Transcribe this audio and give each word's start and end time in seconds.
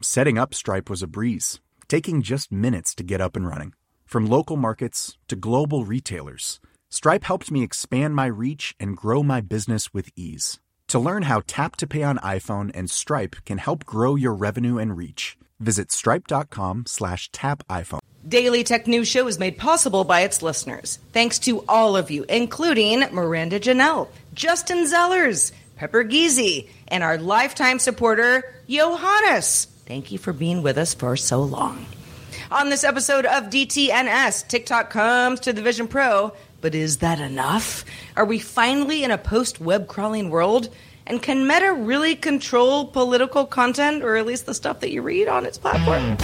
Setting 0.00 0.38
up 0.38 0.54
Stripe 0.54 0.88
was 0.88 1.02
a 1.02 1.08
breeze, 1.08 1.58
taking 1.88 2.22
just 2.22 2.52
minutes 2.52 2.94
to 2.94 3.02
get 3.02 3.20
up 3.20 3.34
and 3.34 3.44
running. 3.44 3.72
From 4.06 4.26
local 4.26 4.56
markets 4.56 5.18
to 5.26 5.34
global 5.34 5.84
retailers, 5.84 6.60
Stripe 6.88 7.24
helped 7.24 7.50
me 7.50 7.64
expand 7.64 8.14
my 8.14 8.26
reach 8.26 8.76
and 8.78 8.96
grow 8.96 9.24
my 9.24 9.40
business 9.40 9.92
with 9.92 10.10
ease. 10.14 10.60
To 10.88 11.00
learn 11.00 11.22
how 11.22 11.42
Tap 11.48 11.74
to 11.76 11.86
Pay 11.88 12.04
on 12.04 12.18
iPhone 12.18 12.70
and 12.74 12.88
Stripe 12.88 13.36
can 13.44 13.58
help 13.58 13.84
grow 13.84 14.14
your 14.14 14.34
revenue 14.34 14.78
and 14.78 14.96
reach, 14.96 15.36
visit 15.58 15.90
stripe.com 15.90 16.84
slash 16.86 17.28
tap 17.32 17.66
iPhone. 17.68 17.98
Daily 18.26 18.62
Tech 18.62 18.86
News 18.86 19.08
Show 19.08 19.26
is 19.26 19.40
made 19.40 19.58
possible 19.58 20.04
by 20.04 20.20
its 20.20 20.42
listeners. 20.42 21.00
Thanks 21.12 21.40
to 21.40 21.64
all 21.68 21.96
of 21.96 22.12
you, 22.12 22.24
including 22.28 23.00
Miranda 23.12 23.58
Janelle, 23.58 24.08
Justin 24.32 24.84
Zellers, 24.84 25.50
Pepper 25.74 26.04
Geezy, 26.04 26.68
and 26.86 27.02
our 27.02 27.18
lifetime 27.18 27.80
supporter, 27.80 28.44
Johannes. 28.68 29.66
Thank 29.88 30.12
you 30.12 30.18
for 30.18 30.34
being 30.34 30.62
with 30.62 30.76
us 30.76 30.92
for 30.92 31.16
so 31.16 31.40
long. 31.40 31.86
On 32.50 32.68
this 32.68 32.84
episode 32.84 33.24
of 33.24 33.44
DTNS, 33.44 34.46
TikTok 34.46 34.90
comes 34.90 35.40
to 35.40 35.54
the 35.54 35.62
Vision 35.62 35.88
Pro, 35.88 36.34
but 36.60 36.74
is 36.74 36.98
that 36.98 37.18
enough? 37.20 37.86
Are 38.14 38.26
we 38.26 38.38
finally 38.38 39.02
in 39.02 39.10
a 39.10 39.16
post 39.16 39.62
web 39.62 39.88
crawling 39.88 40.28
world? 40.28 40.68
And 41.06 41.22
can 41.22 41.46
Meta 41.46 41.72
really 41.72 42.14
control 42.16 42.86
political 42.86 43.46
content, 43.46 44.04
or 44.04 44.16
at 44.16 44.26
least 44.26 44.44
the 44.44 44.52
stuff 44.52 44.80
that 44.80 44.90
you 44.90 45.00
read 45.00 45.26
on 45.26 45.46
its 45.46 45.56
platform? 45.56 46.18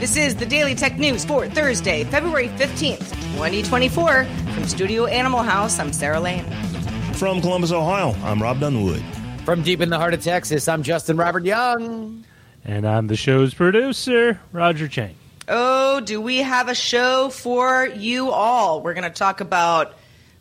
This 0.00 0.16
is 0.16 0.34
the 0.34 0.46
Daily 0.46 0.74
Tech 0.74 0.98
News 0.98 1.24
for 1.24 1.46
Thursday, 1.48 2.02
February 2.02 2.48
15th, 2.48 3.10
2024. 3.36 4.24
From 4.24 4.64
Studio 4.64 5.06
Animal 5.06 5.44
House, 5.44 5.78
I'm 5.78 5.92
Sarah 5.92 6.18
Lane. 6.18 6.71
From 7.22 7.40
Columbus, 7.40 7.70
Ohio, 7.70 8.16
I'm 8.24 8.42
Robb 8.42 8.58
Dunewood. 8.58 9.00
From 9.44 9.62
deep 9.62 9.80
in 9.80 9.90
the 9.90 9.96
heart 9.96 10.12
of 10.12 10.24
Texas, 10.24 10.66
I'm 10.66 10.82
Justin 10.82 11.16
Robert 11.16 11.44
Young. 11.44 12.24
And 12.64 12.84
I'm 12.84 13.06
the 13.06 13.14
show's 13.14 13.54
producer, 13.54 14.40
Roger 14.50 14.88
Chang. 14.88 15.14
Oh, 15.46 16.00
do 16.00 16.20
we 16.20 16.38
have 16.38 16.66
a 16.68 16.74
show 16.74 17.28
for 17.28 17.86
you 17.86 18.32
all? 18.32 18.82
We're 18.82 18.94
going 18.94 19.04
to 19.04 19.10
talk 19.10 19.40
about, 19.40 19.94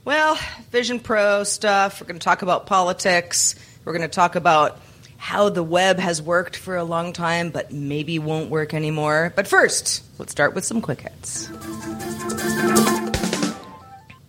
well, 0.06 0.40
Vision 0.72 1.00
Pro 1.00 1.44
stuff. 1.44 2.02
We're 2.02 2.08
going 2.08 2.20
to 2.20 2.24
talk 2.24 2.42
about 2.42 2.66
politics. 2.66 3.54
We're 3.86 3.94
going 3.94 4.10
to 4.10 4.16
talk 4.16 4.36
about 4.36 4.82
how 5.18 5.50
the 5.50 5.62
web 5.62 6.00
has 6.00 6.20
worked 6.20 6.56
for 6.56 6.78
a 6.78 6.84
long 6.84 7.14
time, 7.14 7.52
but 7.52 7.72
maybe 7.72 8.18
won't 8.18 8.50
work 8.50 8.74
anymore. 8.74 9.32
But 9.36 9.48
first, 9.48 10.04
let's 10.18 10.32
start 10.32 10.56
with 10.56 10.66
some 10.66 10.82
quick 10.82 11.02
hits. 11.02 11.48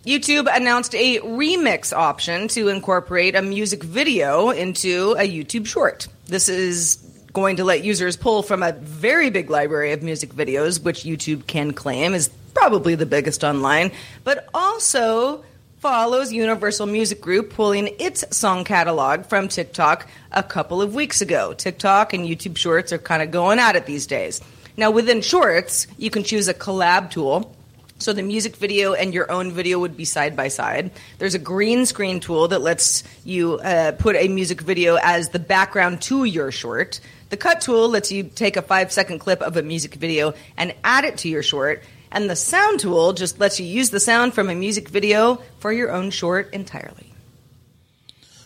YouTube 0.04 0.52
announced 0.52 0.96
a 0.96 1.20
remix 1.20 1.92
option 1.92 2.48
to 2.48 2.68
incorporate 2.68 3.36
a 3.36 3.42
music 3.42 3.84
video 3.84 4.50
into 4.50 5.14
a 5.16 5.28
YouTube 5.28 5.64
short. 5.64 6.08
This 6.26 6.48
is 6.48 6.96
going 7.32 7.56
to 7.56 7.64
let 7.64 7.84
users 7.84 8.16
pull 8.16 8.42
from 8.42 8.64
a 8.64 8.72
very 8.72 9.30
big 9.30 9.48
library 9.48 9.92
of 9.92 10.02
music 10.02 10.30
videos, 10.30 10.82
which 10.82 11.04
YouTube 11.04 11.46
can 11.46 11.72
claim 11.72 12.14
is 12.14 12.30
probably 12.52 12.96
the 12.96 13.06
biggest 13.06 13.44
online, 13.44 13.92
but 14.24 14.48
also 14.52 15.44
follows 15.78 16.32
Universal 16.32 16.86
Music 16.86 17.20
Group 17.20 17.50
pulling 17.50 17.88
its 18.00 18.24
song 18.36 18.64
catalog 18.64 19.26
from 19.26 19.46
TikTok 19.46 20.08
a 20.32 20.42
couple 20.42 20.82
of 20.82 20.96
weeks 20.96 21.20
ago. 21.20 21.54
TikTok 21.54 22.12
and 22.12 22.26
YouTube 22.26 22.56
Shorts 22.56 22.92
are 22.92 22.98
kind 22.98 23.22
of 23.22 23.30
going 23.30 23.60
at 23.60 23.76
it 23.76 23.86
these 23.86 24.08
days. 24.08 24.40
Now, 24.76 24.90
within 24.90 25.20
Shorts, 25.20 25.86
you 25.96 26.10
can 26.10 26.24
choose 26.24 26.48
a 26.48 26.54
collab 26.54 27.10
tool. 27.12 27.54
So 28.02 28.12
the 28.12 28.22
music 28.22 28.56
video 28.56 28.94
and 28.94 29.14
your 29.14 29.30
own 29.30 29.52
video 29.52 29.78
would 29.78 29.96
be 29.96 30.04
side 30.04 30.36
by 30.36 30.48
side. 30.48 30.90
There's 31.18 31.36
a 31.36 31.38
green 31.38 31.86
screen 31.86 32.18
tool 32.18 32.48
that 32.48 32.60
lets 32.60 33.04
you 33.24 33.54
uh, 33.60 33.92
put 33.92 34.16
a 34.16 34.26
music 34.26 34.60
video 34.60 34.98
as 35.00 35.28
the 35.28 35.38
background 35.38 36.02
to 36.02 36.24
your 36.24 36.50
short. 36.50 36.98
The 37.28 37.36
cut 37.36 37.60
tool 37.60 37.88
lets 37.88 38.10
you 38.10 38.24
take 38.24 38.56
a 38.56 38.62
five 38.62 38.90
second 38.90 39.20
clip 39.20 39.40
of 39.40 39.56
a 39.56 39.62
music 39.62 39.94
video 39.94 40.34
and 40.56 40.74
add 40.82 41.04
it 41.04 41.18
to 41.18 41.28
your 41.28 41.44
short. 41.44 41.84
And 42.10 42.28
the 42.28 42.36
sound 42.36 42.80
tool 42.80 43.12
just 43.12 43.38
lets 43.38 43.60
you 43.60 43.66
use 43.66 43.90
the 43.90 44.00
sound 44.00 44.34
from 44.34 44.50
a 44.50 44.54
music 44.54 44.88
video 44.88 45.40
for 45.60 45.72
your 45.72 45.92
own 45.92 46.10
short 46.10 46.52
entirely. 46.52 47.11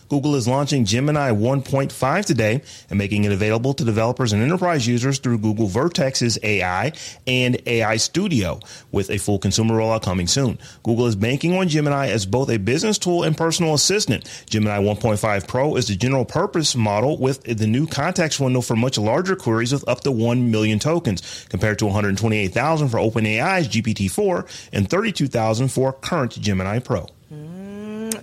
Google 0.09 0.35
is 0.35 0.47
launching 0.47 0.85
Gemini 0.85 1.31
1.5 1.31 2.25
today 2.25 2.61
and 2.89 2.97
making 2.97 3.23
it 3.25 3.31
available 3.31 3.73
to 3.73 3.83
developers 3.83 4.33
and 4.33 4.41
enterprise 4.41 4.87
users 4.87 5.19
through 5.19 5.39
Google 5.39 5.67
Vertex's 5.67 6.39
AI 6.43 6.93
and 7.25 7.61
AI 7.65 7.97
Studio 7.97 8.59
with 8.91 9.09
a 9.09 9.17
full 9.17 9.39
consumer 9.39 9.75
rollout 9.75 10.03
coming 10.03 10.27
soon. 10.27 10.57
Google 10.83 11.07
is 11.07 11.15
banking 11.15 11.57
on 11.57 11.67
Gemini 11.67 12.07
as 12.07 12.25
both 12.25 12.49
a 12.49 12.57
business 12.57 12.97
tool 12.97 13.23
and 13.23 13.35
personal 13.35 13.73
assistant. 13.73 14.45
Gemini 14.49 14.79
1.5 14.79 15.47
Pro 15.47 15.75
is 15.75 15.87
the 15.87 15.95
general 15.95 16.25
purpose 16.25 16.75
model 16.75 17.17
with 17.17 17.43
the 17.43 17.67
new 17.67 17.87
context 17.87 18.39
window 18.39 18.61
for 18.61 18.75
much 18.75 18.97
larger 18.97 19.35
queries 19.35 19.73
with 19.73 19.87
up 19.87 20.01
to 20.01 20.11
1 20.11 20.51
million 20.51 20.79
tokens 20.79 21.45
compared 21.49 21.79
to 21.79 21.85
128,000 21.85 22.89
for 22.89 22.97
OpenAI's 22.97 23.67
GPT-4 23.67 24.69
and 24.71 24.89
32,000 24.89 25.67
for 25.67 25.93
current 25.93 26.39
Gemini 26.39 26.79
Pro. 26.79 27.07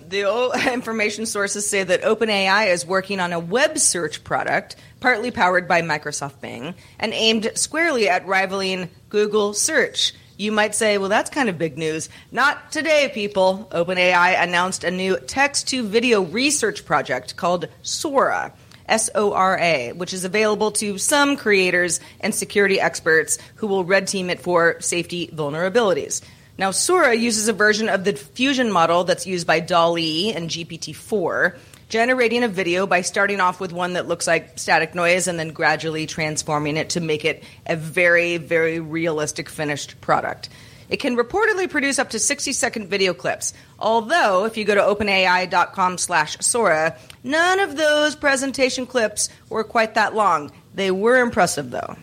The 0.07 0.69
information 0.73 1.25
sources 1.25 1.69
say 1.69 1.83
that 1.83 2.01
OpenAI 2.01 2.67
is 2.67 2.85
working 2.85 3.19
on 3.19 3.33
a 3.33 3.39
web 3.39 3.77
search 3.77 4.23
product, 4.23 4.75
partly 4.99 5.31
powered 5.31 5.67
by 5.67 5.81
Microsoft 5.81 6.41
Bing, 6.41 6.75
and 6.99 7.13
aimed 7.13 7.51
squarely 7.55 8.09
at 8.09 8.27
rivaling 8.27 8.89
Google 9.09 9.53
Search. 9.53 10.13
You 10.37 10.51
might 10.51 10.75
say, 10.75 10.97
well, 10.97 11.09
that's 11.09 11.29
kind 11.29 11.47
of 11.47 11.57
big 11.57 11.77
news. 11.77 12.09
Not 12.31 12.71
today, 12.71 13.09
people. 13.13 13.69
OpenAI 13.71 14.41
announced 14.41 14.83
a 14.83 14.91
new 14.91 15.17
text 15.17 15.69
to 15.69 15.87
video 15.87 16.23
research 16.23 16.85
project 16.85 17.35
called 17.37 17.67
Sora. 17.81 18.53
S 18.87 19.09
O 19.15 19.33
R 19.33 19.57
A, 19.57 19.93
which 19.93 20.13
is 20.13 20.25
available 20.25 20.71
to 20.73 20.99
some 20.99 21.37
creators 21.37 21.99
and 22.21 22.35
security 22.35 22.79
experts 22.79 23.39
who 23.55 23.65
will 23.65 23.83
red 23.83 24.07
team 24.07 24.29
it 24.29 24.39
for 24.39 24.79
safety 24.79 25.27
vulnerabilities. 25.33 26.21
Now, 26.57 26.71
Sora 26.71 27.13
uses 27.13 27.49
a 27.49 27.53
version 27.53 27.89
of 27.89 28.05
the 28.05 28.13
diffusion 28.13 28.71
model 28.71 29.03
that's 29.03 29.27
used 29.27 29.45
by 29.45 29.59
DALL-E 29.59 30.33
and 30.33 30.49
GPT-4, 30.49 31.57
generating 31.89 32.43
a 32.43 32.47
video 32.47 32.87
by 32.87 33.01
starting 33.01 33.41
off 33.41 33.59
with 33.59 33.73
one 33.73 33.93
that 33.93 34.07
looks 34.07 34.25
like 34.25 34.57
static 34.57 34.95
noise 34.95 35.27
and 35.27 35.37
then 35.37 35.49
gradually 35.49 36.05
transforming 36.05 36.77
it 36.77 36.91
to 36.91 37.01
make 37.01 37.25
it 37.25 37.43
a 37.65 37.75
very, 37.75 38.37
very 38.37 38.79
realistic 38.79 39.49
finished 39.49 39.99
product. 39.99 40.47
It 40.87 40.97
can 40.97 41.17
reportedly 41.17 41.69
produce 41.69 41.99
up 41.99 42.11
to 42.11 42.19
60 42.19 42.53
second 42.53 42.87
video 42.87 43.13
clips. 43.13 43.53
Although, 43.77 44.45
if 44.45 44.55
you 44.55 44.63
go 44.63 44.75
to 44.75 44.81
openai.com 44.81 45.97
slash 45.97 46.37
Sora, 46.39 46.95
none 47.23 47.59
of 47.59 47.75
those 47.75 48.15
presentation 48.15 48.85
clips 48.85 49.27
were 49.49 49.63
quite 49.63 49.95
that 49.95 50.15
long. 50.15 50.51
They 50.73 50.91
were 50.91 51.19
impressive, 51.19 51.71
though. 51.71 51.97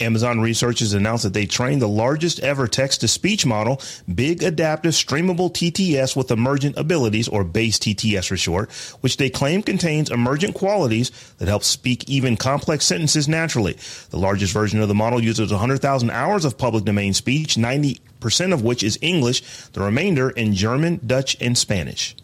Amazon 0.00 0.40
researchers 0.40 0.92
announced 0.92 1.24
that 1.24 1.32
they 1.32 1.46
trained 1.46 1.82
the 1.82 1.88
largest 1.88 2.40
ever 2.40 2.66
text 2.66 3.00
to 3.00 3.08
speech 3.08 3.44
model, 3.44 3.80
Big 4.12 4.42
Adaptive 4.42 4.92
Streamable 4.92 5.52
TTS 5.52 6.16
with 6.16 6.30
Emergent 6.30 6.76
Abilities, 6.76 7.28
or 7.28 7.44
BASE 7.44 7.78
TTS 7.78 8.28
for 8.28 8.36
short, 8.36 8.70
which 9.00 9.16
they 9.16 9.30
claim 9.30 9.62
contains 9.62 10.10
emergent 10.10 10.54
qualities 10.54 11.10
that 11.38 11.48
help 11.48 11.64
speak 11.64 12.08
even 12.08 12.36
complex 12.36 12.84
sentences 12.84 13.28
naturally. 13.28 13.76
The 14.10 14.18
largest 14.18 14.52
version 14.52 14.80
of 14.80 14.88
the 14.88 14.94
model 14.94 15.22
uses 15.22 15.50
100,000 15.50 16.10
hours 16.10 16.44
of 16.44 16.58
public 16.58 16.84
domain 16.84 17.14
speech, 17.14 17.56
90% 17.56 18.52
of 18.52 18.62
which 18.62 18.82
is 18.82 18.98
English, 19.00 19.42
the 19.72 19.80
remainder 19.80 20.30
in 20.30 20.54
German, 20.54 21.00
Dutch, 21.06 21.36
and 21.40 21.56
Spanish. 21.56 22.14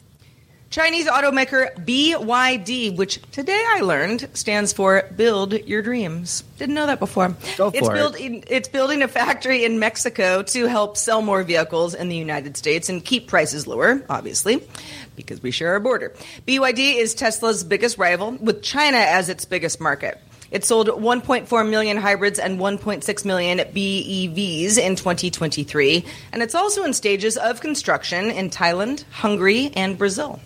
Chinese 0.74 1.06
automaker 1.06 1.72
BYD, 1.86 2.96
which 2.96 3.22
today 3.30 3.64
I 3.64 3.82
learned 3.82 4.28
stands 4.34 4.72
for 4.72 5.08
Build 5.14 5.52
Your 5.52 5.82
Dreams. 5.82 6.42
Didn't 6.58 6.74
know 6.74 6.86
that 6.88 6.98
before. 6.98 7.28
Go 7.56 7.70
for 7.70 7.76
it's 7.76 7.88
it. 7.88 7.94
building 7.94 8.44
it's 8.48 8.66
building 8.66 9.00
a 9.00 9.06
factory 9.06 9.64
in 9.64 9.78
Mexico 9.78 10.42
to 10.42 10.66
help 10.66 10.96
sell 10.96 11.22
more 11.22 11.44
vehicles 11.44 11.94
in 11.94 12.08
the 12.08 12.16
United 12.16 12.56
States 12.56 12.88
and 12.88 13.04
keep 13.04 13.28
prices 13.28 13.68
lower, 13.68 14.04
obviously, 14.10 14.66
because 15.14 15.40
we 15.40 15.52
share 15.52 15.74
our 15.74 15.78
border. 15.78 16.12
BYD 16.44 16.96
is 16.96 17.14
Tesla's 17.14 17.62
biggest 17.62 17.96
rival, 17.96 18.32
with 18.32 18.60
China 18.60 18.98
as 18.98 19.28
its 19.28 19.44
biggest 19.44 19.80
market. 19.80 20.20
It 20.50 20.64
sold 20.64 20.88
1.4 20.88 21.70
million 21.70 21.98
hybrids 21.98 22.40
and 22.40 22.58
1.6 22.58 23.24
million 23.24 23.58
BEVs 23.58 24.78
in 24.78 24.96
2023, 24.96 26.04
and 26.32 26.42
it's 26.42 26.56
also 26.56 26.82
in 26.82 26.92
stages 26.94 27.36
of 27.36 27.60
construction 27.60 28.28
in 28.32 28.50
Thailand, 28.50 29.04
Hungary, 29.12 29.70
and 29.76 29.96
Brazil. 29.96 30.40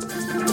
Thank 0.00 0.34
you. 0.34 0.43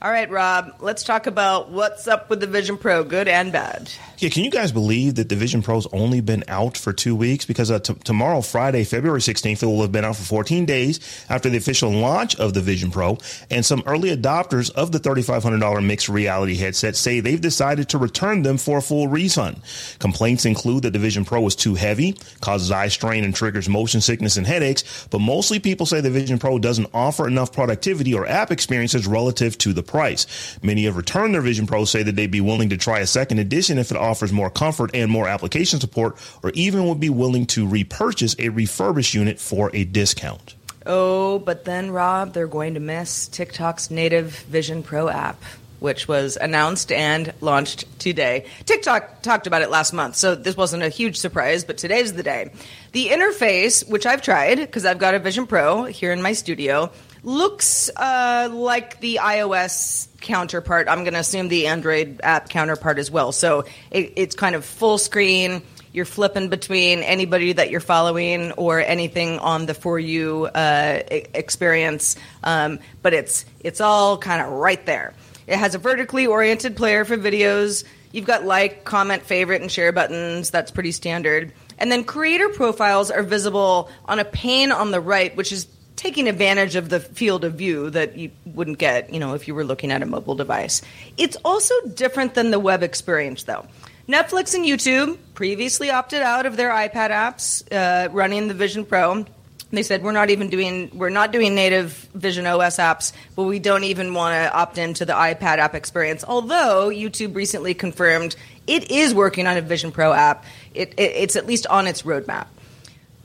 All 0.00 0.12
right, 0.12 0.30
Robb, 0.30 0.76
let's 0.78 1.02
talk 1.02 1.26
about 1.26 1.70
what's 1.70 2.06
up 2.06 2.30
with 2.30 2.38
the 2.38 2.46
Vision 2.46 2.78
Pro, 2.78 3.02
good 3.02 3.26
and 3.26 3.50
bad. 3.50 3.90
Yeah, 4.18 4.28
can 4.28 4.44
you 4.44 4.50
guys 4.50 4.70
believe 4.70 5.16
that 5.16 5.28
the 5.28 5.34
Vision 5.34 5.60
Pro's 5.60 5.88
only 5.92 6.20
been 6.20 6.44
out 6.46 6.76
for 6.76 6.92
two 6.92 7.16
weeks? 7.16 7.44
Because 7.44 7.68
uh, 7.68 7.80
t- 7.80 7.94
tomorrow, 8.04 8.40
Friday, 8.40 8.84
February 8.84 9.18
16th, 9.18 9.60
it 9.60 9.66
will 9.66 9.82
have 9.82 9.90
been 9.90 10.04
out 10.04 10.14
for 10.14 10.22
14 10.22 10.66
days 10.66 11.24
after 11.28 11.48
the 11.50 11.56
official 11.56 11.90
launch 11.90 12.36
of 12.36 12.54
the 12.54 12.60
Vision 12.60 12.92
Pro. 12.92 13.18
And 13.50 13.66
some 13.66 13.82
early 13.86 14.16
adopters 14.16 14.70
of 14.70 14.92
the 14.92 15.00
$3,500 15.00 15.84
mixed 15.84 16.08
reality 16.08 16.56
headset 16.56 16.94
say 16.94 17.18
they've 17.18 17.40
decided 17.40 17.88
to 17.88 17.98
return 17.98 18.42
them 18.42 18.56
for 18.56 18.78
a 18.78 18.82
full 18.82 19.08
refund. 19.08 19.60
Complaints 19.98 20.44
include 20.44 20.84
that 20.84 20.92
the 20.92 20.98
Vision 21.00 21.24
Pro 21.24 21.44
is 21.46 21.56
too 21.56 21.74
heavy, 21.74 22.16
causes 22.40 22.70
eye 22.70 22.88
strain, 22.88 23.24
and 23.24 23.34
triggers 23.34 23.68
motion 23.68 24.00
sickness 24.00 24.36
and 24.36 24.46
headaches. 24.46 25.08
But 25.10 25.20
mostly 25.20 25.58
people 25.58 25.86
say 25.86 26.00
the 26.00 26.10
Vision 26.10 26.38
Pro 26.38 26.60
doesn't 26.60 26.90
offer 26.94 27.26
enough 27.26 27.52
productivity 27.52 28.14
or 28.14 28.26
app 28.26 28.52
experiences 28.52 29.08
relative 29.08 29.58
to 29.58 29.72
the 29.72 29.87
price. 29.88 30.58
Many 30.62 30.84
have 30.84 30.96
returned 30.96 31.34
their 31.34 31.40
Vision 31.40 31.66
Pro 31.66 31.84
say 31.84 32.02
that 32.04 32.14
they'd 32.14 32.30
be 32.30 32.40
willing 32.40 32.68
to 32.68 32.76
try 32.76 33.00
a 33.00 33.06
second 33.06 33.40
edition 33.40 33.78
if 33.78 33.90
it 33.90 33.96
offers 33.96 34.32
more 34.32 34.50
comfort 34.50 34.90
and 34.94 35.10
more 35.10 35.26
application 35.26 35.80
support, 35.80 36.16
or 36.42 36.50
even 36.50 36.86
would 36.86 37.00
be 37.00 37.10
willing 37.10 37.46
to 37.46 37.66
repurchase 37.66 38.36
a 38.38 38.50
refurbished 38.50 39.14
unit 39.14 39.40
for 39.40 39.70
a 39.74 39.84
discount. 39.84 40.54
Oh, 40.86 41.38
but 41.38 41.64
then, 41.64 41.90
Robb, 41.90 42.32
they're 42.32 42.46
going 42.46 42.74
to 42.74 42.80
miss 42.80 43.28
TikTok's 43.28 43.90
native 43.90 44.36
Vision 44.40 44.82
Pro 44.82 45.08
app, 45.08 45.42
which 45.80 46.08
was 46.08 46.38
announced 46.40 46.90
and 46.90 47.34
launched 47.40 47.84
today. 47.98 48.46
TikTok 48.64 49.22
talked 49.22 49.46
about 49.46 49.62
it 49.62 49.70
last 49.70 49.92
month, 49.92 50.16
so 50.16 50.34
this 50.34 50.56
wasn't 50.56 50.82
a 50.82 50.88
huge 50.88 51.18
surprise, 51.18 51.64
but 51.64 51.78
today's 51.78 52.14
the 52.14 52.22
day. 52.22 52.52
The 52.92 53.08
interface, 53.08 53.88
which 53.88 54.06
I've 54.06 54.22
tried 54.22 54.56
because 54.56 54.86
I've 54.86 54.98
got 54.98 55.14
a 55.14 55.18
Vision 55.18 55.46
Pro 55.46 55.84
here 55.84 56.12
in 56.12 56.22
my 56.22 56.32
studio, 56.32 56.90
looks 57.22 57.90
uh, 57.96 58.48
like 58.52 59.00
the 59.00 59.20
iOS 59.22 60.08
counterpart. 60.20 60.88
I'm 60.88 61.04
going 61.04 61.14
to 61.14 61.20
assume 61.20 61.48
the 61.48 61.66
Android 61.66 62.20
app 62.22 62.48
counterpart 62.48 62.98
as 62.98 63.10
well. 63.10 63.32
So 63.32 63.64
it, 63.90 64.12
it's 64.16 64.34
kind 64.34 64.54
of 64.54 64.64
full 64.64 64.98
screen. 64.98 65.62
You're 65.92 66.04
flipping 66.04 66.48
between 66.48 67.00
anybody 67.00 67.54
that 67.54 67.70
you're 67.70 67.80
following 67.80 68.52
or 68.52 68.80
anything 68.80 69.38
on 69.38 69.66
the 69.66 69.74
for 69.74 69.98
you 69.98 70.46
uh, 70.46 71.02
experience, 71.10 72.16
um, 72.44 72.78
but 73.02 73.14
it's 73.14 73.46
it's 73.60 73.80
all 73.80 74.18
kind 74.18 74.42
of 74.42 74.52
right 74.52 74.84
there. 74.84 75.14
It 75.46 75.56
has 75.56 75.74
a 75.74 75.78
vertically 75.78 76.26
oriented 76.26 76.76
player 76.76 77.06
for 77.06 77.16
videos. 77.16 77.84
You've 78.12 78.26
got 78.26 78.44
like, 78.44 78.84
comment, 78.84 79.22
favorite, 79.22 79.62
and 79.62 79.72
share 79.72 79.92
buttons. 79.92 80.50
That's 80.50 80.70
pretty 80.70 80.92
standard. 80.92 81.52
And 81.78 81.90
then 81.90 82.04
creator 82.04 82.50
profiles 82.50 83.10
are 83.10 83.22
visible 83.22 83.90
on 84.04 84.18
a 84.18 84.24
pane 84.24 84.72
on 84.72 84.90
the 84.90 85.00
right, 85.00 85.34
which 85.36 85.52
is 85.52 85.66
taking 85.98 86.28
advantage 86.28 86.76
of 86.76 86.88
the 86.88 87.00
field 87.00 87.44
of 87.44 87.54
view 87.54 87.90
that 87.90 88.16
you 88.16 88.30
wouldn't 88.46 88.78
get, 88.78 89.12
you 89.12 89.20
know, 89.20 89.34
if 89.34 89.48
you 89.48 89.54
were 89.54 89.64
looking 89.64 89.90
at 89.90 90.00
a 90.00 90.06
mobile 90.06 90.36
device. 90.36 90.80
It's 91.18 91.36
also 91.44 91.74
different 91.94 92.34
than 92.34 92.50
the 92.52 92.60
web 92.60 92.82
experience, 92.82 93.42
though. 93.42 93.66
Netflix 94.08 94.54
and 94.54 94.64
YouTube 94.64 95.18
previously 95.34 95.90
opted 95.90 96.22
out 96.22 96.46
of 96.46 96.56
their 96.56 96.70
iPad 96.70 97.10
apps 97.10 97.62
uh, 97.70 98.08
running 98.10 98.48
the 98.48 98.54
Vision 98.54 98.86
Pro. 98.86 99.26
They 99.70 99.82
said 99.82 100.02
we're 100.02 100.12
not 100.12 100.30
even 100.30 100.48
doing 100.48 100.90
we're 100.94 101.10
not 101.10 101.30
doing 101.30 101.54
native 101.54 101.92
Vision 102.14 102.46
OS 102.46 102.78
apps, 102.78 103.12
but 103.36 103.42
we 103.42 103.58
don't 103.58 103.84
even 103.84 104.14
want 104.14 104.32
to 104.32 104.50
opt 104.50 104.78
into 104.78 105.04
the 105.04 105.12
iPad 105.12 105.58
app 105.58 105.74
experience. 105.74 106.24
Although 106.26 106.88
YouTube 106.88 107.34
recently 107.34 107.74
confirmed 107.74 108.34
it 108.66 108.90
is 108.90 109.12
working 109.12 109.46
on 109.46 109.58
a 109.58 109.60
Vision 109.60 109.92
Pro 109.92 110.14
app, 110.14 110.46
it, 110.72 110.94
it, 110.96 111.12
it's 111.16 111.36
at 111.36 111.46
least 111.46 111.66
on 111.66 111.86
its 111.86 112.02
roadmap. 112.02 112.46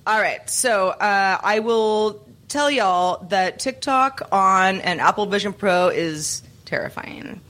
All 0.05 0.19
right, 0.19 0.49
so 0.49 0.89
uh, 0.89 1.37
I 1.41 1.59
will 1.59 2.27
tell 2.53 2.69
y'all 2.69 3.25
that 3.25 3.59
TikTok 3.59 4.29
on 4.31 4.79
an 4.81 4.99
Apple 4.99 5.25
Vision 5.25 5.53
Pro 5.53 5.87
is 5.89 6.43
terrifying, 6.65 7.41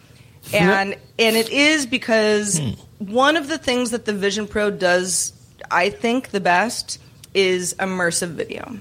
and 0.53 0.95
and 1.19 1.35
it 1.35 1.49
is 1.49 1.85
because 1.85 2.57
hmm. 2.59 2.71
one 2.99 3.35
of 3.35 3.49
the 3.49 3.57
things 3.57 3.91
that 3.91 4.05
the 4.05 4.13
Vision 4.13 4.47
Pro 4.47 4.71
does, 4.71 5.33
I 5.69 5.89
think, 5.89 6.29
the 6.29 6.39
best 6.39 6.99
is 7.33 7.75
immersive 7.79 8.29
video. 8.29 8.77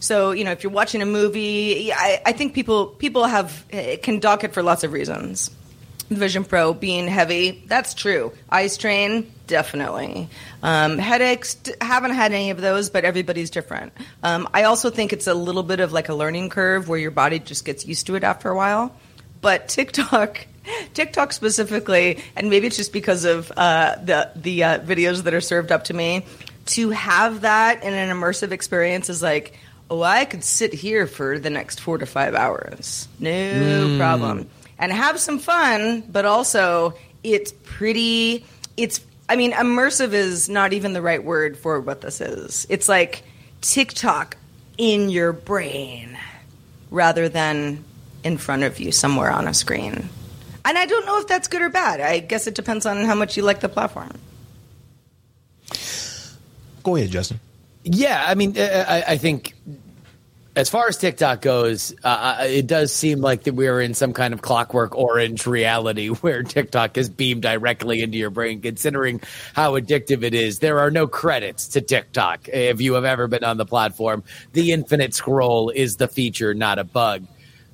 So 0.00 0.30
you 0.30 0.44
know, 0.44 0.52
if 0.52 0.62
you're 0.62 0.72
watching 0.72 1.02
a 1.02 1.06
movie, 1.06 1.92
I, 1.92 2.22
I 2.24 2.32
think 2.32 2.54
people 2.54 2.86
people 2.86 3.24
have 3.26 3.64
can 4.02 4.18
dock 4.18 4.44
it 4.44 4.54
for 4.54 4.62
lots 4.62 4.82
of 4.82 4.92
reasons. 4.92 5.50
Vision 6.08 6.42
Pro 6.42 6.72
being 6.74 7.06
heavy, 7.06 7.62
that's 7.66 7.94
true. 7.94 8.32
Eye 8.48 8.66
strain, 8.66 9.30
definitely. 9.50 10.28
Um, 10.62 10.96
headaches, 10.96 11.56
d- 11.56 11.74
haven't 11.80 12.12
had 12.12 12.32
any 12.32 12.50
of 12.50 12.60
those, 12.60 12.88
but 12.88 13.04
everybody's 13.04 13.50
different. 13.50 13.92
Um, 14.22 14.48
I 14.54 14.62
also 14.62 14.88
think 14.88 15.12
it's 15.12 15.26
a 15.26 15.34
little 15.34 15.64
bit 15.64 15.80
of 15.80 15.92
like 15.92 16.08
a 16.08 16.14
learning 16.14 16.48
curve 16.48 16.88
where 16.88 16.98
your 16.98 17.10
body 17.10 17.40
just 17.40 17.64
gets 17.64 17.84
used 17.84 18.06
to 18.06 18.14
it 18.14 18.22
after 18.24 18.48
a 18.48 18.56
while. 18.56 18.94
But 19.42 19.68
TikTok, 19.68 20.46
TikTok 20.94 21.32
specifically, 21.32 22.22
and 22.36 22.48
maybe 22.48 22.68
it's 22.68 22.76
just 22.76 22.92
because 22.92 23.24
of 23.24 23.52
uh, 23.56 23.96
the 24.02 24.30
the 24.36 24.64
uh, 24.64 24.78
videos 24.78 25.24
that 25.24 25.34
are 25.34 25.40
served 25.40 25.72
up 25.72 25.84
to 25.84 25.94
me, 25.94 26.24
to 26.66 26.90
have 26.90 27.40
that 27.40 27.82
in 27.82 27.92
an 27.92 28.16
immersive 28.16 28.52
experience 28.52 29.10
is 29.10 29.22
like, 29.22 29.58
oh, 29.90 30.02
I 30.02 30.24
could 30.26 30.44
sit 30.44 30.72
here 30.72 31.08
for 31.08 31.38
the 31.40 31.50
next 31.50 31.80
four 31.80 31.98
to 31.98 32.06
five 32.06 32.34
hours, 32.34 33.08
no 33.18 33.96
problem, 33.98 34.48
and 34.78 34.92
have 34.92 35.18
some 35.18 35.40
fun. 35.40 36.02
But 36.02 36.24
also, 36.24 36.94
it's 37.24 37.52
pretty. 37.64 38.44
It's 38.76 39.00
I 39.30 39.36
mean, 39.36 39.52
immersive 39.52 40.12
is 40.12 40.48
not 40.48 40.72
even 40.72 40.92
the 40.92 41.00
right 41.00 41.22
word 41.22 41.56
for 41.56 41.78
what 41.78 42.00
this 42.00 42.20
is. 42.20 42.66
It's 42.68 42.88
like 42.88 43.22
TikTok 43.60 44.36
in 44.76 45.08
your 45.08 45.32
brain 45.32 46.18
rather 46.90 47.28
than 47.28 47.84
in 48.24 48.38
front 48.38 48.64
of 48.64 48.80
you 48.80 48.90
somewhere 48.90 49.30
on 49.30 49.46
a 49.46 49.54
screen. 49.54 50.08
And 50.64 50.76
I 50.76 50.84
don't 50.84 51.06
know 51.06 51.20
if 51.20 51.28
that's 51.28 51.46
good 51.46 51.62
or 51.62 51.68
bad. 51.68 52.00
I 52.00 52.18
guess 52.18 52.48
it 52.48 52.56
depends 52.56 52.86
on 52.86 53.04
how 53.04 53.14
much 53.14 53.36
you 53.36 53.44
like 53.44 53.60
the 53.60 53.68
platform. 53.68 54.18
Go 56.82 56.96
ahead, 56.96 57.10
Justin. 57.10 57.38
Yeah, 57.84 58.24
I 58.26 58.34
mean, 58.34 58.58
uh, 58.58 58.84
I, 58.88 59.12
I 59.12 59.16
think 59.16 59.54
as 60.56 60.68
far 60.68 60.88
as 60.88 60.96
TikTok 60.96 61.42
goes, 61.42 61.94
uh, 62.02 62.36
uh, 62.40 62.44
it 62.44 62.66
does 62.66 62.92
seem 62.92 63.20
like 63.20 63.44
that 63.44 63.54
we're 63.54 63.80
in 63.80 63.94
some 63.94 64.12
kind 64.12 64.34
of 64.34 64.42
clockwork 64.42 64.96
orange 64.96 65.46
reality 65.46 66.08
where 66.08 66.42
TikTok 66.42 66.98
is 66.98 67.08
beamed 67.08 67.42
directly 67.42 68.02
into 68.02 68.18
your 68.18 68.30
brain. 68.30 68.60
Considering 68.60 69.20
how 69.54 69.78
addictive 69.78 70.22
it 70.22 70.34
is, 70.34 70.58
there 70.58 70.80
are 70.80 70.90
no 70.90 71.06
credits 71.06 71.68
to 71.68 71.80
TikTok. 71.80 72.48
If 72.48 72.80
you 72.80 72.94
have 72.94 73.04
ever 73.04 73.28
been 73.28 73.44
on 73.44 73.58
the 73.58 73.66
platform, 73.66 74.24
the 74.52 74.72
infinite 74.72 75.14
scroll 75.14 75.70
is 75.70 75.96
the 75.96 76.08
feature, 76.08 76.52
not 76.52 76.78
a 76.78 76.84
bug. 76.84 77.26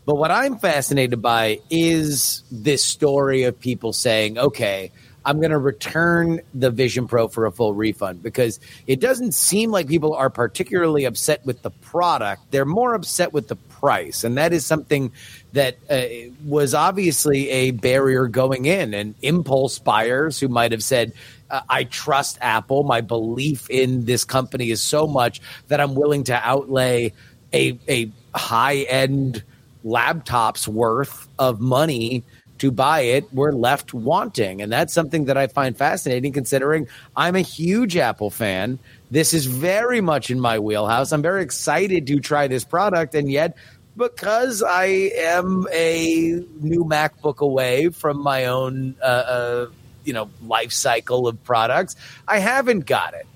But 0.04 0.16
what 0.16 0.30
I'm 0.30 0.59
fascinated 0.59 1.21
by 1.21 1.61
is 1.68 2.45
this 2.52 2.85
story 2.85 3.42
of 3.45 3.59
people 3.59 3.92
saying, 3.92 4.38
okay, 4.38 4.92
I'm 5.26 5.40
going 5.40 5.50
to 5.50 5.59
return 5.59 6.40
the 6.54 6.71
Vision 6.71 7.09
Pro 7.09 7.26
for 7.26 7.47
a 7.47 7.52
full 7.52 7.75
refund 7.75 8.23
because 8.23 8.61
it 8.87 9.00
doesn't 9.00 9.33
seem 9.33 9.73
like 9.73 9.88
people 9.88 10.14
are 10.14 10.30
particularly 10.30 11.04
upset 11.04 11.45
with 11.45 11.62
the 11.62 11.71
product. 11.71 12.42
They're 12.52 12.64
more 12.64 12.95
upset 12.95 13.33
with 13.33 13.49
the 13.49 13.56
price. 13.56 14.23
And 14.23 14.38
that 14.38 14.52
is 14.52 14.64
something 14.64 15.11
that 15.52 15.78
uh, 15.90 16.30
was 16.47 16.75
obviously 16.75 17.50
a 17.50 17.73
barrier 17.73 18.28
going 18.28 18.66
in. 18.66 18.95
And 18.95 19.16
impulse 19.21 19.80
buyers 19.80 20.38
who 20.38 20.47
might 20.47 20.71
have 20.71 20.83
said, 20.85 21.12
uh, 21.50 21.61
I 21.68 21.85
trust 21.85 22.38
Apple, 22.40 22.85
my 22.85 23.00
belief 23.00 23.68
in 23.68 24.04
this 24.04 24.25
company 24.25 24.71
is 24.71 24.80
so 24.80 25.09
much 25.09 25.40
that 25.66 25.80
I'm 25.80 25.97
willing 25.97 26.23
to 26.25 26.35
outlay 26.35 27.12
a, 27.52 27.78
a 27.88 28.11
high 28.33 28.78
end 28.83 29.42
laptop's 29.83 30.68
worth 30.68 31.28
of 31.38 31.61
money 31.61 32.23
to 32.59 32.71
buy 32.71 33.01
it 33.01 33.33
were 33.33 33.53
left 33.53 33.95
wanting. 33.95 34.63
And 34.63 34.73
that's 34.73 34.93
something 34.93 35.27
that 35.27 35.37
I 35.37 35.47
find 35.47 35.77
fascinating 35.77 36.33
considering 36.33 36.89
I'm 37.17 37.37
a 37.37 37.41
huge 37.41 37.97
Apple 37.97 38.31
fan. 38.31 38.79
This 39.11 39.35
is 39.35 39.47
very 39.47 40.01
much 40.01 40.31
in 40.31 40.41
my 40.41 40.59
wheelhouse. 40.59 41.13
I'm 41.13 41.23
very 41.23 41.43
excited 41.43 42.07
to 42.07 42.21
try 42.21 42.49
this 42.49 42.65
product. 42.65 43.15
And 43.15 43.31
yet, 43.31 43.57
because 43.97 44.63
I 44.63 44.87
am 45.17 45.67
a 45.73 46.43
new 46.61 46.85
MacBook 46.85 47.39
away 47.39 47.89
from 47.89 48.23
my 48.23 48.47
own, 48.47 48.95
uh, 49.01 49.05
uh, 49.05 49.67
you 50.05 50.13
know, 50.13 50.31
life 50.47 50.73
cycle 50.73 51.27
of 51.27 51.43
products, 51.45 51.97
I 52.29 52.39
haven't 52.39 52.87
got 52.87 53.15
it. 53.15 53.27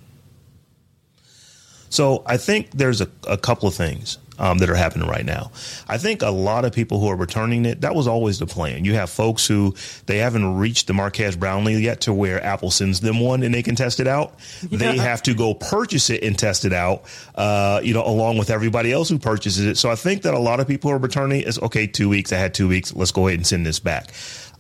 So 1.89 2.23
I 2.25 2.37
think 2.37 2.71
there's 2.71 3.01
a, 3.01 3.09
a 3.27 3.37
couple 3.37 3.69
of 3.69 3.75
things. 3.75 4.19
Um, 4.41 4.59
that 4.59 4.71
are 4.71 4.75
happening 4.75 5.07
right 5.07 5.25
now. 5.25 5.53
I 5.87 5.99
think 5.99 6.23
a 6.23 6.31
lot 6.31 6.65
of 6.65 6.73
people 6.73 6.99
who 6.99 7.09
are 7.09 7.17
returning 7.17 7.67
it, 7.67 7.83
that 7.83 7.95
was 7.95 8.09
always 8.09 8.39
the 8.39 8.47
plan. 8.47 8.85
You 8.85 8.95
have 8.95 9.11
folks 9.11 9.47
who 9.47 9.75
they 10.07 10.19
haven't 10.19 10.57
reached 10.57 10.87
the 10.87 10.95
Marques 10.95 11.37
Brownlee 11.37 11.79
yet 11.79 12.01
to 12.03 12.13
where 12.13 12.43
Apple 12.43 12.71
sends 12.71 13.01
them 13.01 13.21
one 13.21 13.43
and 13.43 13.55
they 13.55 13.63
can 13.63 13.77
test 13.77 14.01
it 14.01 14.07
out. 14.07 14.35
Yeah. 14.63 14.79
They 14.79 14.97
have 14.97 15.23
to 15.25 15.35
go 15.35 15.55
purchase 15.55 16.11
it 16.11 16.25
and 16.25 16.37
test 16.37 16.65
it 16.65 16.73
out, 16.73 17.05
uh, 17.35 17.81
you 17.85 17.93
know, 17.95 18.05
along 18.05 18.39
with 18.39 18.51
everybody 18.51 18.93
else 18.93 19.11
who 19.11 19.19
purchases 19.19 19.65
it. 19.65 19.77
So 19.77 19.91
I 19.91 19.95
think 19.95 20.23
that 20.23 20.35
a 20.35 20.39
lot 20.39 20.59
of 20.59 20.67
people 20.67 20.91
who 20.91 20.97
are 20.97 21.01
returning 21.01 21.43
is 21.43 21.59
okay, 21.61 21.87
two 21.87 22.09
weeks, 22.09 22.33
I 22.33 22.37
had 22.37 22.55
two 22.55 22.67
weeks, 22.67 22.95
let's 22.95 23.13
go 23.13 23.29
ahead 23.29 23.39
and 23.39 23.47
send 23.47 23.67
this 23.67 23.79
back. 23.79 24.13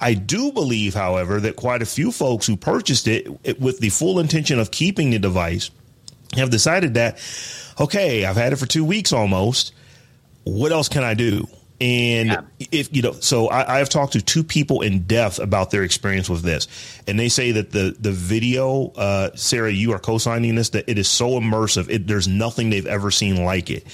I 0.02 0.14
do 0.14 0.50
believe, 0.52 0.94
however, 0.94 1.40
that 1.40 1.56
quite 1.56 1.82
a 1.82 1.86
few 1.86 2.10
folks 2.10 2.46
who 2.46 2.56
purchased 2.56 3.06
it, 3.06 3.28
it 3.44 3.60
with 3.60 3.80
the 3.80 3.90
full 3.90 4.18
intention 4.18 4.58
of 4.58 4.70
keeping 4.70 5.10
the 5.10 5.18
device 5.18 5.70
have 6.36 6.50
decided 6.50 6.94
that 6.94 7.18
okay, 7.78 8.24
I've 8.24 8.36
had 8.36 8.52
it 8.52 8.56
for 8.56 8.66
two 8.66 8.84
weeks 8.84 9.12
almost. 9.12 9.72
What 10.44 10.72
else 10.72 10.88
can 10.88 11.02
I 11.02 11.14
do? 11.14 11.46
And 11.80 12.28
yeah. 12.28 12.42
if 12.70 12.94
you 12.94 13.00
know, 13.00 13.12
so 13.12 13.48
I, 13.48 13.78
have 13.78 13.88
talked 13.88 14.12
to 14.12 14.20
two 14.20 14.44
people 14.44 14.82
in 14.82 15.04
depth 15.04 15.38
about 15.38 15.70
their 15.70 15.82
experience 15.82 16.28
with 16.28 16.42
this, 16.42 16.68
and 17.06 17.18
they 17.18 17.30
say 17.30 17.52
that 17.52 17.70
the 17.70 17.96
the 17.98 18.12
video, 18.12 18.92
uh, 18.96 19.30
Sarah, 19.34 19.72
you 19.72 19.92
are 19.92 19.98
co-signing 19.98 20.54
this, 20.54 20.70
that 20.70 20.90
it 20.90 20.98
is 20.98 21.08
so 21.08 21.40
immersive. 21.40 21.88
It, 21.88 22.06
there's 22.06 22.28
nothing 22.28 22.68
they've 22.68 22.86
ever 22.86 23.10
seen 23.10 23.44
like 23.44 23.70
it. 23.70 23.86